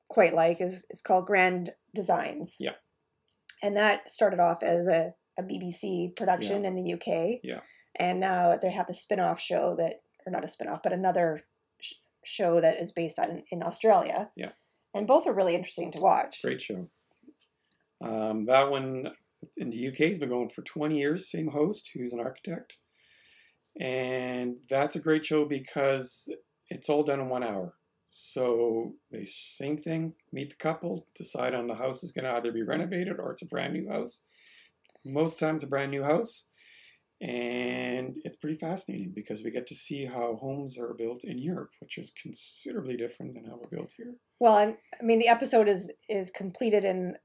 quite 0.09 0.33
like 0.33 0.59
is 0.61 0.85
it's 0.89 1.03
called 1.03 1.27
Grand 1.27 1.71
Designs. 1.95 2.57
Yeah. 2.59 2.75
And 3.63 3.77
that 3.77 4.09
started 4.09 4.39
off 4.39 4.63
as 4.63 4.87
a, 4.87 5.13
a 5.37 5.43
BBC 5.43 6.15
production 6.15 6.65
in 6.65 6.75
the 6.75 6.93
UK. 6.95 7.39
Yeah. 7.43 7.61
And 7.99 8.19
now 8.19 8.57
they 8.59 8.71
have 8.71 8.89
a 8.89 8.93
spin-off 8.95 9.39
show 9.39 9.75
that, 9.77 9.97
or 10.25 10.31
not 10.31 10.43
a 10.43 10.47
spin-off, 10.47 10.81
but 10.81 10.91
another 10.91 11.41
show 12.23 12.61
that 12.61 12.79
is 12.79 12.91
based 12.91 13.19
on 13.19 13.43
in 13.51 13.63
Australia. 13.63 14.29
Yeah. 14.35 14.51
And 14.93 15.07
both 15.07 15.25
are 15.27 15.33
really 15.33 15.55
interesting 15.55 15.91
to 15.93 16.01
watch. 16.01 16.41
Great 16.41 16.61
show. 16.61 16.89
Um, 18.03 18.45
that 18.45 18.69
one 18.69 19.11
in 19.57 19.69
the 19.69 19.87
UK 19.87 19.97
has 20.09 20.19
been 20.19 20.29
going 20.29 20.49
for 20.49 20.63
20 20.63 20.97
years. 20.97 21.29
Same 21.29 21.49
host, 21.49 21.91
who's 21.93 22.13
an 22.13 22.19
architect, 22.19 22.77
and 23.79 24.57
that's 24.69 24.95
a 24.95 24.99
great 24.99 25.25
show 25.25 25.45
because 25.45 26.27
it's 26.69 26.89
all 26.89 27.03
done 27.03 27.19
in 27.19 27.29
one 27.29 27.43
hour. 27.43 27.75
So 28.05 28.95
they 29.09 29.23
same 29.23 29.77
thing, 29.77 30.15
meet 30.33 30.49
the 30.49 30.55
couple, 30.57 31.07
decide 31.15 31.53
on 31.53 31.67
the 31.67 31.75
house 31.75 32.03
is 32.03 32.11
going 32.11 32.25
to 32.25 32.31
either 32.31 32.51
be 32.51 32.61
renovated 32.61 33.19
or 33.19 33.31
it's 33.31 33.41
a 33.41 33.47
brand 33.47 33.73
new 33.73 33.89
house. 33.89 34.23
Most 35.05 35.39
times, 35.39 35.63
a 35.63 35.67
brand 35.67 35.91
new 35.91 36.03
house, 36.03 36.47
and 37.21 38.15
it's 38.23 38.35
pretty 38.37 38.57
fascinating 38.57 39.11
because 39.13 39.43
we 39.43 39.51
get 39.51 39.67
to 39.67 39.75
see 39.75 40.05
how 40.05 40.35
homes 40.35 40.77
are 40.79 40.93
built 40.95 41.23
in 41.23 41.37
Europe, 41.37 41.73
which 41.79 41.97
is 41.99 42.11
considerably 42.19 42.97
different 42.97 43.35
than 43.35 43.43
how 43.45 43.57
we're 43.61 43.77
built 43.77 43.93
here. 43.95 44.15
Well, 44.39 44.55
I'm, 44.55 44.77
I 44.99 45.03
mean, 45.03 45.19
the 45.19 45.27
episode 45.27 45.67
is 45.67 45.93
is 46.09 46.31
completed 46.31 46.83
in 46.83 47.15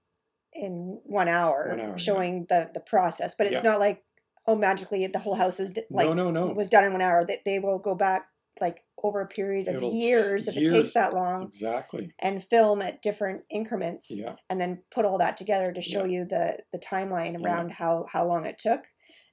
in 0.52 1.00
one 1.04 1.28
hour, 1.28 1.66
One 1.70 1.80
hour, 1.80 1.88
yeah. 1.90 1.96
showing 1.96 2.46
the 2.48 2.70
the 2.74 2.80
process, 2.80 3.34
but 3.36 3.46
it's 3.46 3.62
Yeah. 3.64 3.70
not 3.70 3.80
like 3.80 4.02
oh 4.46 4.54
magically 4.54 5.06
the 5.06 5.18
whole 5.18 5.34
house 5.34 5.58
is 5.60 5.76
like 5.90 6.06
no, 6.06 6.12
no, 6.12 6.30
no. 6.30 6.46
was 6.52 6.68
done 6.68 6.84
in 6.84 6.92
one 6.92 7.02
hour. 7.02 7.24
That 7.24 7.40
they 7.44 7.58
will 7.58 7.78
go 7.78 7.94
back 7.94 8.26
like 8.60 8.84
over 9.02 9.20
a 9.20 9.26
period 9.26 9.68
of 9.68 9.76
It'll 9.76 9.92
years 9.92 10.48
if 10.48 10.56
it 10.56 10.70
takes 10.70 10.94
that 10.94 11.12
long 11.12 11.42
Exactly. 11.44 12.12
and 12.18 12.42
film 12.42 12.80
at 12.80 13.02
different 13.02 13.42
increments 13.50 14.10
Yeah. 14.10 14.36
and 14.48 14.58
then 14.58 14.82
put 14.90 15.04
all 15.04 15.18
that 15.18 15.36
together 15.36 15.72
to 15.72 15.82
show 15.82 16.04
you 16.04 16.24
the 16.24 16.58
the 16.72 16.78
timeline 16.78 17.32
Yeah. 17.32 17.44
around 17.44 17.72
how 17.72 18.06
how 18.10 18.26
long 18.26 18.46
it 18.46 18.58
took 18.58 18.86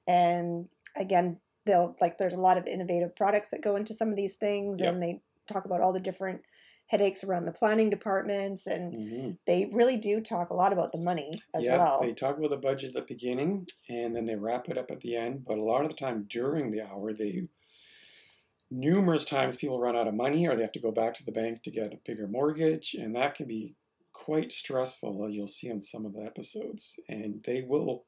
and 0.06 0.68
again 0.96 1.40
they'll 1.66 1.96
like 2.00 2.18
there's 2.18 2.34
a 2.34 2.40
lot 2.40 2.58
of 2.58 2.66
innovative 2.66 3.14
products 3.16 3.50
that 3.50 3.62
go 3.62 3.76
into 3.76 3.94
some 3.94 4.10
of 4.10 4.16
these 4.16 4.36
things 4.36 4.80
Yeah. 4.80 4.90
and 4.90 5.02
they 5.02 5.22
talk 5.46 5.64
about 5.64 5.80
all 5.80 5.92
the 5.92 6.00
different 6.00 6.42
headaches 6.86 7.24
around 7.24 7.46
the 7.46 7.52
planning 7.52 7.88
departments 7.90 8.66
and 8.66 8.94
hmm 8.94 9.30
they 9.46 9.70
really 9.72 9.96
do 9.96 10.20
talk 10.20 10.50
a 10.50 10.54
lot 10.54 10.72
about 10.72 10.92
the 10.92 10.98
money 10.98 11.42
as 11.54 11.64
yeah, 11.64 11.76
well 11.78 12.00
they 12.00 12.12
talk 12.12 12.38
about 12.38 12.50
the 12.50 12.56
budget 12.56 12.94
at 12.96 13.06
the 13.06 13.14
beginning 13.14 13.66
and 13.88 14.14
then 14.14 14.24
they 14.26 14.36
wrap 14.36 14.68
it 14.68 14.78
up 14.78 14.90
at 14.90 15.00
the 15.00 15.16
end. 15.16 15.44
But 15.44 15.58
a 15.58 15.62
lot 15.62 15.82
of 15.82 15.88
the 15.88 15.96
time 15.96 16.26
during 16.28 16.70
the 16.70 16.82
hour, 16.82 17.12
they 17.12 17.48
numerous 18.70 19.24
times 19.24 19.56
people 19.56 19.78
run 19.80 19.96
out 19.96 20.08
of 20.08 20.14
money 20.14 20.46
or 20.46 20.56
they 20.56 20.62
have 20.62 20.72
to 20.72 20.80
go 20.80 20.90
back 20.90 21.14
to 21.14 21.24
the 21.24 21.32
bank 21.32 21.62
to 21.62 21.70
get 21.70 21.92
a 21.92 21.98
bigger 22.04 22.26
mortgage, 22.26 22.94
and 22.94 23.14
that 23.14 23.34
can 23.34 23.46
be 23.46 23.76
quite 24.12 24.52
stressful. 24.52 25.24
as 25.26 25.34
You'll 25.34 25.46
see 25.46 25.70
on 25.70 25.80
some 25.80 26.04
of 26.06 26.14
the 26.14 26.22
episodes, 26.22 26.98
and 27.08 27.42
they 27.44 27.62
will 27.62 28.04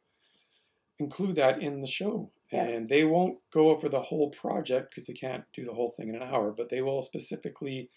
include 0.98 1.36
that 1.36 1.60
in 1.62 1.80
the 1.80 1.86
show. 1.86 2.30
Yeah. 2.52 2.64
And 2.64 2.88
they 2.88 3.04
won't 3.04 3.38
go 3.52 3.70
over 3.70 3.88
the 3.88 4.02
whole 4.02 4.30
project 4.30 4.90
because 4.90 5.06
they 5.06 5.14
can't 5.14 5.44
do 5.52 5.64
the 5.64 5.74
whole 5.74 5.90
thing 5.90 6.08
in 6.08 6.14
an 6.14 6.22
hour, 6.22 6.52
but 6.56 6.68
they 6.68 6.80
will 6.80 7.02
specifically 7.02 7.90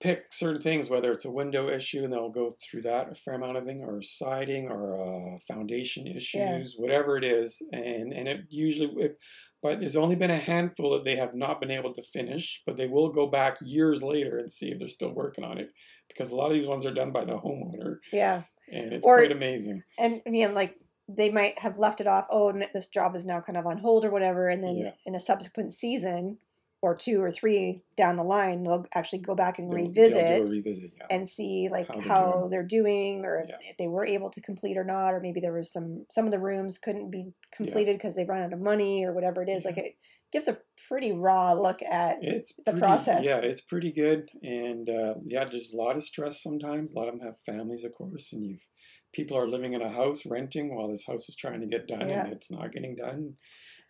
pick 0.00 0.32
certain 0.32 0.62
things, 0.62 0.88
whether 0.88 1.12
it's 1.12 1.24
a 1.26 1.30
window 1.30 1.68
issue, 1.68 2.02
and 2.04 2.12
they'll 2.12 2.30
go 2.30 2.50
through 2.62 2.82
that 2.82 3.10
a 3.12 3.14
fair 3.14 3.34
amount 3.34 3.56
of 3.58 3.64
thing, 3.64 3.82
or 3.82 4.00
siding, 4.02 4.68
or 4.68 5.34
uh, 5.34 5.38
foundation 5.46 6.06
issues, 6.06 6.74
whatever 6.78 7.16
it 7.16 7.24
is, 7.24 7.62
and 7.72 8.12
and 8.12 8.26
it 8.28 8.40
usually, 8.48 8.90
it, 9.04 9.18
but 9.62 9.80
there's 9.80 9.96
only 9.96 10.16
been 10.16 10.30
a 10.30 10.38
handful 10.38 10.90
that 10.92 11.04
they 11.04 11.16
have 11.16 11.34
not 11.34 11.60
been 11.60 11.70
able 11.70 11.92
to 11.92 12.02
finish, 12.02 12.62
but 12.66 12.76
they 12.78 12.86
will 12.86 13.10
go 13.10 13.26
back 13.26 13.58
years 13.62 14.02
later 14.02 14.38
and 14.38 14.50
see 14.50 14.70
if 14.70 14.78
they're 14.78 14.88
still 14.88 15.12
working 15.12 15.44
on 15.44 15.58
it, 15.58 15.70
because 16.08 16.30
a 16.30 16.34
lot 16.36 16.46
of 16.46 16.54
these 16.54 16.66
ones 16.66 16.86
are 16.86 16.94
done 16.94 17.12
by 17.12 17.24
the 17.24 17.36
homeowner, 17.38 17.96
yeah 18.12 18.42
and 18.72 18.92
it's 18.92 19.04
Or- 19.04 19.18
quite 19.18 19.32
amazing. 19.32 19.82
and 19.98 20.22
I 20.26 20.30
mean, 20.30 20.54
like 20.54 20.76
they 21.16 21.30
might 21.30 21.58
have 21.58 21.78
left 21.78 22.00
it 22.00 22.06
off. 22.06 22.26
Oh, 22.30 22.52
this 22.72 22.88
job 22.88 23.14
is 23.16 23.26
now 23.26 23.40
kind 23.40 23.56
of 23.56 23.66
on 23.66 23.78
hold 23.78 24.04
or 24.04 24.10
whatever, 24.10 24.48
and 24.48 24.62
then 24.62 24.76
Yeah. 24.76 24.92
in 25.06 25.14
a 25.14 25.20
subsequent 25.20 25.72
season 25.72 26.38
or 26.82 26.96
two 26.96 27.22
or 27.22 27.30
three 27.30 27.82
down 27.96 28.16
the 28.16 28.24
line, 28.24 28.62
they'll 28.62 28.86
actually 28.94 29.18
go 29.18 29.34
back 29.34 29.58
and 29.58 29.68
They'll- 29.70 29.76
they'll 29.76 29.88
revisit 29.88 30.40
a 30.40 30.44
revisit, 30.44 30.92
yeah. 30.96 31.06
and 31.10 31.28
see 31.28 31.68
like 31.68 31.86
How 31.88 32.00
how, 32.00 32.48
they're 32.48 32.62
doing. 32.62 33.20
they're 33.22 33.22
doing, 33.22 33.24
or 33.26 33.40
if 33.40 33.48
Yeah. 33.50 33.70
if 33.70 33.76
they 33.76 33.86
were 33.88 34.06
able 34.06 34.30
to 34.30 34.40
complete 34.40 34.78
or 34.78 34.84
not, 34.84 35.12
or 35.12 35.20
maybe 35.20 35.40
there 35.40 35.52
was 35.52 35.70
some 35.70 36.06
some 36.10 36.24
of 36.24 36.30
the 36.30 36.38
rooms 36.38 36.78
couldn't 36.78 37.10
be 37.10 37.34
completed 37.52 37.96
because 37.96 38.14
they 38.14 38.24
ran 38.24 38.44
out 38.44 38.52
of 38.54 38.60
money 38.60 39.04
or 39.04 39.12
whatever 39.12 39.42
it 39.42 39.48
is. 39.50 39.64
Like 39.66 39.76
it 39.76 39.96
gives 40.32 40.48
a 40.48 40.58
pretty 40.88 41.12
raw 41.12 41.52
look 41.52 41.82
at 41.82 42.22
It's 42.22 42.54
the 42.56 42.62
pretty, 42.62 42.78
process. 42.80 43.24
Yeah, 43.26 43.38
it's 43.38 43.60
pretty 43.60 43.92
good, 43.92 44.30
and 44.42 44.88
uh, 44.88 45.14
yeah, 45.24 45.44
there's 45.44 45.74
a 45.74 45.76
lot 45.76 45.96
of 45.96 46.02
stress 46.02 46.40
sometimes. 46.42 46.92
A 46.92 46.98
lot 46.98 47.08
of 47.08 47.18
them 47.18 47.26
have 47.26 47.38
families, 47.40 47.84
of 47.84 47.92
course, 47.92 48.32
and 48.32 48.42
you've 48.46 48.66
people 49.12 49.36
are 49.36 49.48
living 49.48 49.72
in 49.72 49.82
a 49.82 49.90
house 49.90 50.24
renting 50.26 50.74
while 50.74 50.88
this 50.88 51.06
house 51.06 51.28
is 51.28 51.36
trying 51.36 51.60
to 51.60 51.66
get 51.66 51.88
done, 51.88 52.08
Yeah. 52.08 52.24
and 52.24 52.32
it's 52.32 52.50
not 52.50 52.72
getting 52.72 52.96
done. 52.96 53.36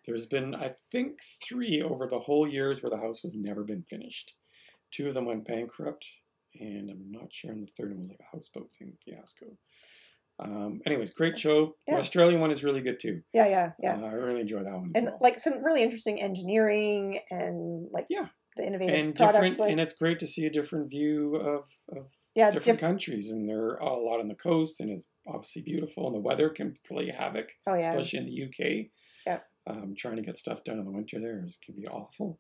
There's 0.07 0.27
been, 0.27 0.55
I 0.55 0.71
think, 0.91 1.21
three 1.47 1.83
over 1.83 2.07
the 2.07 2.21
whole 2.21 2.49
years 2.49 2.83
where 2.83 2.91
the 2.91 2.97
house 2.97 3.23
was 3.23 3.37
never 3.37 3.63
been 3.65 3.83
finished. 3.83 4.35
Two 4.91 5.09
of 5.09 5.15
them 5.15 5.27
went 5.27 5.45
bankrupt, 5.47 6.07
and 6.59 6.91
I'm 6.91 7.11
not 7.11 7.33
sure. 7.33 7.53
And 7.53 7.67
the 7.67 7.73
third 7.77 7.91
one 7.91 7.99
was 8.01 8.09
like 8.09 8.21
a 8.21 8.37
houseboat 8.37 8.71
thing 8.77 8.97
fiasco. 9.05 9.57
Um, 10.39 10.81
anyways, 10.87 11.13
great 11.13 11.39
show. 11.39 11.77
Yeah. 11.87 11.97
The 11.97 12.01
Australian 12.01 12.41
one 12.41 12.51
is 12.51 12.65
really 12.65 12.81
good 12.81 12.99
too. 12.99 13.21
yeah, 13.35 13.47
yeah, 13.47 13.73
yeah. 13.79 13.97
Uh, 14.01 14.07
I 14.07 14.13
really 14.13 14.41
enjoy 14.41 14.63
that 14.65 14.73
one. 14.73 14.91
And 14.95 15.07
well. 15.07 15.19
like 15.21 15.39
some 15.39 15.63
really 15.63 15.83
interesting 15.83 16.21
engineering 16.21 17.21
and 17.31 17.89
like 17.93 18.07
Yeah. 18.09 18.29
the 18.57 18.67
innovative 18.67 18.95
and 18.95 19.15
products. 19.15 19.35
different, 19.35 19.59
like, 19.61 19.71
and 19.73 19.81
it's 19.81 19.93
great 19.93 20.19
to 20.21 20.27
see 20.27 20.47
a 20.47 20.51
different 20.51 20.89
view 20.91 21.37
of, 21.37 21.69
of 21.95 22.09
yeah, 22.35 22.51
different 22.51 22.79
diff- 22.79 22.81
countries, 22.81 23.31
and 23.31 23.49
they're 23.49 23.77
a 23.77 23.93
lot 23.99 24.21
on 24.21 24.29
the 24.29 24.35
coast, 24.35 24.81
and 24.81 24.91
it's 24.91 25.09
obviously 25.27 25.63
beautiful, 25.63 26.07
and 26.07 26.15
the 26.15 26.21
weather 26.21 26.49
can 26.49 26.75
play 26.87 27.11
havoc, 27.11 27.51
oh 27.67 27.75
yeah, 27.75 27.91
especially 27.93 28.19
in 28.21 28.27
the 28.27 28.45
UK. 28.45 28.87
Yeah. 29.27 29.41
Um, 29.67 29.95
trying 29.97 30.17
to 30.17 30.23
get 30.23 30.39
stuff 30.39 30.65
done 30.65 30.79
in 30.79 30.85
the 30.85 30.91
winter 30.91 31.21
there 31.21 31.43
is 31.45 31.59
can 31.65 31.75
be 31.75 31.87
awful. 31.87 32.39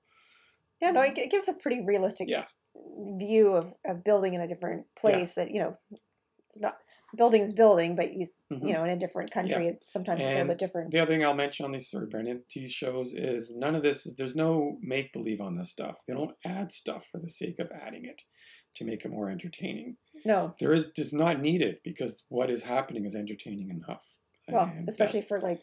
yeah. 0.80 0.90
No, 0.90 1.02
it, 1.02 1.16
it 1.18 1.30
gives 1.30 1.48
a 1.48 1.52
pretty 1.54 1.84
realistic 1.84 2.28
Yeah. 2.28 2.44
view 3.18 3.52
of, 3.54 3.72
of 3.84 4.02
building 4.04 4.34
in 4.34 4.40
a 4.40 4.48
different 4.48 4.86
place 4.98 5.34
that 5.34 5.50
you 5.50 5.60
know 5.60 5.76
it's 6.46 6.58
not 6.60 6.76
building 7.16 7.42
is 7.42 7.52
building, 7.52 7.94
but 7.96 8.12
you 8.14 8.26
Mhm. 8.52 8.66
you 8.66 8.72
know 8.72 8.84
in 8.84 8.90
a 8.90 8.96
different 8.96 9.30
country, 9.30 9.68
it 9.68 9.82
sometimes 9.86 10.20
it's 10.22 10.28
a 10.30 10.32
little 10.32 10.48
bit 10.48 10.58
different. 10.58 10.90
The 10.92 11.00
other 11.00 11.12
thing 11.12 11.24
I'll 11.24 11.34
mention 11.34 11.64
on 11.66 11.72
these 11.72 11.88
sort 11.90 12.04
of 12.04 12.10
brand 12.10 12.28
TV 12.48 12.68
shows 12.70 13.12
is 13.14 13.54
none 13.54 13.74
of 13.74 13.82
this 13.82 14.06
is 14.06 14.16
there's 14.16 14.34
no 14.36 14.78
make 14.80 15.12
believe 15.12 15.40
on 15.40 15.56
this 15.56 15.70
stuff. 15.70 16.00
They 16.06 16.14
don't 16.14 16.34
add 16.44 16.72
stuff 16.72 17.06
for 17.10 17.18
the 17.18 17.28
sake 17.28 17.58
of 17.58 17.70
adding 17.72 18.04
it 18.04 18.22
to 18.76 18.84
make 18.84 19.04
it 19.04 19.10
more 19.10 19.28
entertaining. 19.30 19.96
No, 20.24 20.54
There 20.60 20.72
is 20.72 20.86
does 20.90 21.12
not 21.12 21.40
need 21.40 21.62
it 21.62 21.82
because 21.82 22.24
what 22.28 22.50
is 22.50 22.64
happening 22.64 23.04
is 23.04 23.14
entertaining 23.16 23.70
enough. 23.70 24.04
well, 24.48 24.64
And 24.64 24.86
that- 24.86 24.90
especially 24.90 25.22
for 25.22 25.40
like 25.40 25.62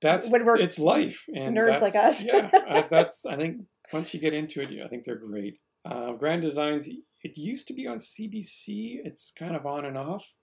that's 0.00 0.28
when 0.30 0.44
we're 0.44 0.58
it's 0.58 0.78
life 0.78 1.24
and 1.34 1.56
nerds 1.56 1.80
like 1.80 1.94
us. 1.94 2.22
yeah, 2.24 2.50
I, 2.68 2.82
that's 2.90 3.24
I 3.26 3.36
think 3.36 3.62
once 3.92 4.12
you 4.12 4.20
get 4.20 4.34
into 4.34 4.60
it, 4.60 4.70
I 4.84 4.88
think 4.88 5.04
they're 5.04 5.16
great. 5.16 5.60
Uh, 5.84 6.12
Grand 6.12 6.42
Designs. 6.42 6.88
It 7.24 7.36
used 7.36 7.66
to 7.68 7.74
be 7.74 7.86
on 7.86 7.96
CBC. 7.98 9.00
It's 9.04 9.32
kind 9.36 9.56
of 9.56 9.66
on 9.66 9.84
and 9.84 9.96
off. 9.98 10.34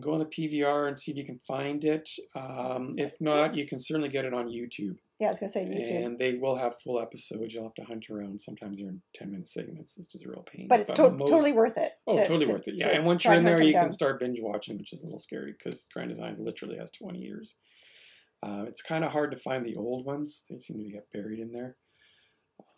Go 0.00 0.12
on 0.12 0.18
the 0.18 0.26
PVR 0.26 0.86
and 0.88 0.98
see 0.98 1.12
if 1.12 1.16
you 1.16 1.24
can 1.24 1.38
find 1.38 1.82
it. 1.84 2.10
Um, 2.34 2.92
if 2.96 3.18
not, 3.20 3.54
you 3.54 3.66
can 3.66 3.78
certainly 3.78 4.10
get 4.10 4.24
it 4.26 4.34
on 4.34 4.48
YouTube, 4.48 4.96
yeah, 5.18 5.28
I 5.28 5.30
was 5.30 5.38
gonna 5.40 5.50
say 5.50 5.64
YouTube, 5.64 6.04
and 6.04 6.18
they 6.18 6.34
will 6.34 6.56
have 6.56 6.80
full 6.82 7.00
episodes. 7.00 7.54
You'll 7.54 7.64
have 7.64 7.74
to 7.74 7.84
hunt 7.84 8.06
around. 8.10 8.40
Sometimes 8.40 8.78
they're 8.78 8.88
in 8.88 9.00
ten 9.14 9.30
minute 9.30 9.48
segments, 9.48 9.96
which 9.98 10.14
is 10.14 10.22
a 10.24 10.28
real 10.28 10.42
pain. 10.42 10.66
but 10.68 10.80
it's 10.80 10.92
to- 10.92 11.10
most- 11.10 11.30
totally 11.30 11.52
worth 11.52 11.76
it. 11.78 11.92
Oh, 12.06 12.12
to- 12.12 12.18
totally 12.26 12.46
to- 12.46 12.52
worth 12.52 12.68
it. 12.68 12.74
Yeah, 12.76 12.88
and 12.88 13.04
once 13.06 13.24
you're 13.24 13.34
in 13.34 13.44
there, 13.44 13.62
you 13.62 13.72
down. 13.72 13.84
can 13.84 13.90
start 13.90 14.20
binge 14.20 14.40
watching, 14.40 14.76
which 14.78 14.92
is 14.92 15.02
a 15.02 15.06
little 15.06 15.18
scary 15.18 15.52
because 15.52 15.86
Grand 15.92 16.10
Design 16.10 16.36
literally 16.38 16.76
has 16.78 16.90
20 16.90 17.18
years. 17.18 17.56
Uh, 18.42 18.64
it's 18.68 18.82
kind 18.82 19.04
of 19.04 19.12
hard 19.12 19.30
to 19.30 19.36
find 19.36 19.64
the 19.64 19.76
old 19.76 20.04
ones; 20.04 20.44
they 20.50 20.58
seem 20.58 20.82
to 20.84 20.90
get 20.90 21.10
buried 21.12 21.38
in 21.40 21.52
there. 21.52 21.76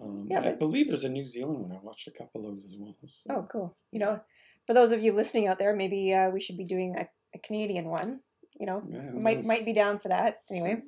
Um, 0.01 0.27
Yeah, 0.31 0.39
and 0.39 0.47
I 0.49 0.53
believe 0.53 0.87
there's 0.89 1.05
a 1.05 1.09
New 1.09 1.25
Zealand 1.25 1.59
one. 1.61 1.73
I 1.73 1.81
watched 1.83 2.07
a 2.07 2.13
couple 2.13 2.41
of 2.41 2.47
those 2.47 2.65
as 2.65 2.77
well. 2.79 2.97
so- 3.05 3.31
Oh, 3.35 3.49
cool. 3.51 3.77
You 3.91 3.99
know, 3.99 4.21
for 4.67 4.75
those 4.75 4.93
of 4.93 5.03
you 5.03 5.13
listening 5.13 5.49
out 5.49 5.59
there, 5.59 5.75
maybe 5.75 6.15
uh, 6.15 6.31
we 6.31 6.41
should 6.41 6.57
be 6.57 6.65
doing 6.65 6.95
a, 6.97 7.09
a 7.35 7.39
Canadian 7.41 7.87
one. 7.89 8.21
You 8.61 8.67
know, 8.67 8.83
yeah, 8.89 9.11
might 9.11 9.39
knows? 9.39 9.47
might 9.47 9.65
be 9.65 9.73
down 9.73 9.99
for 9.99 10.09
that. 10.09 10.37
Anyway, 10.51 10.83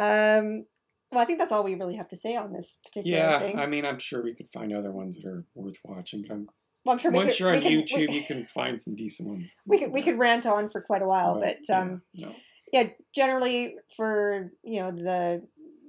Yeah. 0.00 0.38
um, 0.38 0.66
well, 1.10 1.20
I 1.20 1.24
think 1.24 1.38
that's 1.38 1.52
all 1.52 1.64
we 1.64 1.74
really 1.74 1.96
have 1.96 2.08
to 2.08 2.16
say 2.16 2.36
on 2.36 2.52
this 2.52 2.78
particular 2.84 3.16
Yeah, 3.16 3.38
thing. 3.40 3.58
I 3.58 3.66
mean, 3.66 3.84
I'm 3.84 3.98
sure 3.98 4.22
we 4.22 4.34
could 4.34 4.48
find 4.48 4.72
other 4.72 4.92
ones 4.92 5.16
that 5.16 5.26
are 5.26 5.44
worth 5.54 5.76
watching. 5.84 6.22
But 6.22 6.34
I'm, 6.34 6.48
well, 6.84 6.92
I'm 6.94 6.98
sure 6.98 7.10
once 7.10 7.32
could, 7.32 7.40
you're 7.40 7.56
on 7.56 7.62
YouTube, 7.62 8.08
we, 8.08 8.14
you 8.16 8.22
can 8.26 8.44
find 8.44 8.80
some 8.80 8.94
decent 8.94 9.28
ones. 9.28 9.54
we 9.66 9.78
could 9.78 9.90
we 9.92 10.02
could 10.02 10.18
rant 10.18 10.46
on 10.46 10.68
for 10.68 10.80
quite 10.80 11.02
a 11.02 11.06
while, 11.06 11.40
Right, 11.40 11.56
but 11.68 11.74
um, 11.74 12.02
yeah, 12.12 12.26
no. 12.26 12.34
yeah, 12.72 12.88
generally 13.14 13.74
for 13.96 14.52
you 14.62 14.80
know 14.80 14.90
the 14.92 15.46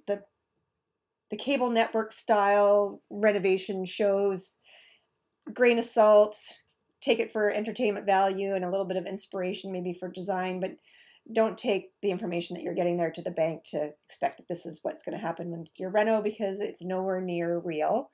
the 0.07 0.23
the 1.29 1.37
cable 1.37 1.69
network 1.69 2.11
style 2.11 3.01
renovation 3.11 3.85
shows, 3.85 4.57
grain 5.53 5.77
of 5.77 5.85
salt, 5.85 6.35
take 7.01 7.19
it 7.19 7.31
for 7.31 7.51
entertainment 7.51 8.05
value 8.05 8.55
and 8.55 8.65
a 8.65 8.69
little 8.69 8.85
bit 8.85 8.97
of 8.97 9.05
inspiration 9.05 9.71
maybe 9.71 9.93
for 9.93 10.09
design, 10.09 10.59
but 10.59 10.71
don't 11.31 11.57
take 11.57 11.91
the 12.01 12.11
information 12.11 12.55
that 12.55 12.63
you're 12.63 12.73
getting 12.73 12.97
there 12.97 13.11
to 13.11 13.21
the 13.21 13.31
bank 13.31 13.63
to 13.71 13.91
expect 14.05 14.37
that 14.37 14.47
this 14.47 14.65
is 14.65 14.79
what's 14.81 15.03
going 15.03 15.17
to 15.17 15.23
happen 15.23 15.51
with 15.51 15.79
your 15.79 15.89
reno 15.89 16.21
because 16.21 16.59
it's 16.59 16.83
nowhere 16.83 17.21
near 17.21 17.59
real. 17.59 18.09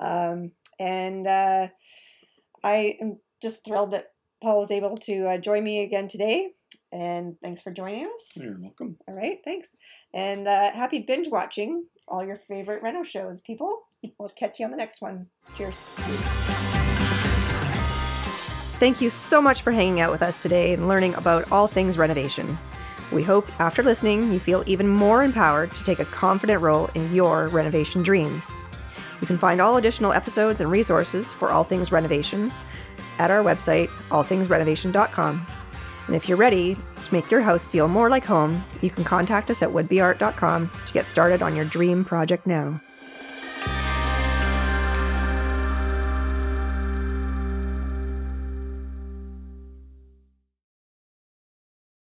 Um, 0.00 0.52
and 0.78 1.26
uh, 1.26 1.68
I 2.62 2.96
am 3.00 3.18
just 3.42 3.64
thrilled 3.64 3.92
that 3.92 4.12
Paul 4.42 4.58
was 4.58 4.70
able 4.70 4.96
to 4.98 5.26
uh, 5.26 5.38
join 5.38 5.64
me 5.64 5.82
again 5.82 6.08
today. 6.08 6.52
And 6.92 7.36
thanks 7.42 7.60
for 7.60 7.72
joining 7.72 8.06
us. 8.06 8.32
You're 8.36 8.58
welcome. 8.60 8.96
All 9.08 9.14
right, 9.14 9.38
thanks. 9.44 9.74
And 10.14 10.46
uh, 10.46 10.72
happy 10.72 11.00
binge 11.00 11.28
watching 11.28 11.86
all 12.08 12.24
your 12.24 12.36
favorite 12.36 12.82
Reno 12.82 13.02
shows, 13.02 13.40
people. 13.40 13.82
We'll 14.18 14.28
catch 14.28 14.60
you 14.60 14.64
on 14.64 14.70
the 14.70 14.76
next 14.76 15.02
one. 15.02 15.26
Cheers. 15.56 15.84
Thank 18.78 19.00
you 19.00 19.08
so 19.08 19.40
much 19.40 19.62
for 19.62 19.72
hanging 19.72 20.00
out 20.00 20.12
with 20.12 20.22
us 20.22 20.38
today 20.38 20.74
and 20.74 20.86
learning 20.86 21.14
about 21.14 21.50
all 21.50 21.66
things 21.66 21.96
renovation. 21.96 22.58
We 23.10 23.22
hope 23.22 23.48
after 23.58 23.82
listening, 23.82 24.30
you 24.32 24.38
feel 24.38 24.64
even 24.66 24.86
more 24.86 25.22
empowered 25.22 25.72
to 25.74 25.84
take 25.84 25.98
a 25.98 26.04
confident 26.04 26.60
role 26.60 26.90
in 26.94 27.14
your 27.14 27.48
renovation 27.48 28.02
dreams. 28.02 28.52
You 29.22 29.26
can 29.26 29.38
find 29.38 29.62
all 29.62 29.78
additional 29.78 30.12
episodes 30.12 30.60
and 30.60 30.70
resources 30.70 31.32
for 31.32 31.50
all 31.50 31.64
things 31.64 31.90
renovation 31.90 32.52
at 33.18 33.30
our 33.30 33.42
website, 33.42 33.88
allthingsrenovation.com. 34.10 35.46
And 36.06 36.14
if 36.14 36.28
you're 36.28 36.36
ready 36.36 36.74
to 36.74 37.14
make 37.14 37.30
your 37.30 37.40
house 37.40 37.66
feel 37.66 37.88
more 37.88 38.10
like 38.10 38.26
home, 38.26 38.62
you 38.82 38.90
can 38.90 39.04
contact 39.04 39.48
us 39.48 39.62
at 39.62 39.70
woodbeart.com 39.70 40.70
to 40.86 40.92
get 40.92 41.06
started 41.06 41.40
on 41.40 41.56
your 41.56 41.64
dream 41.64 42.04
project 42.04 42.46
now. 42.46 42.78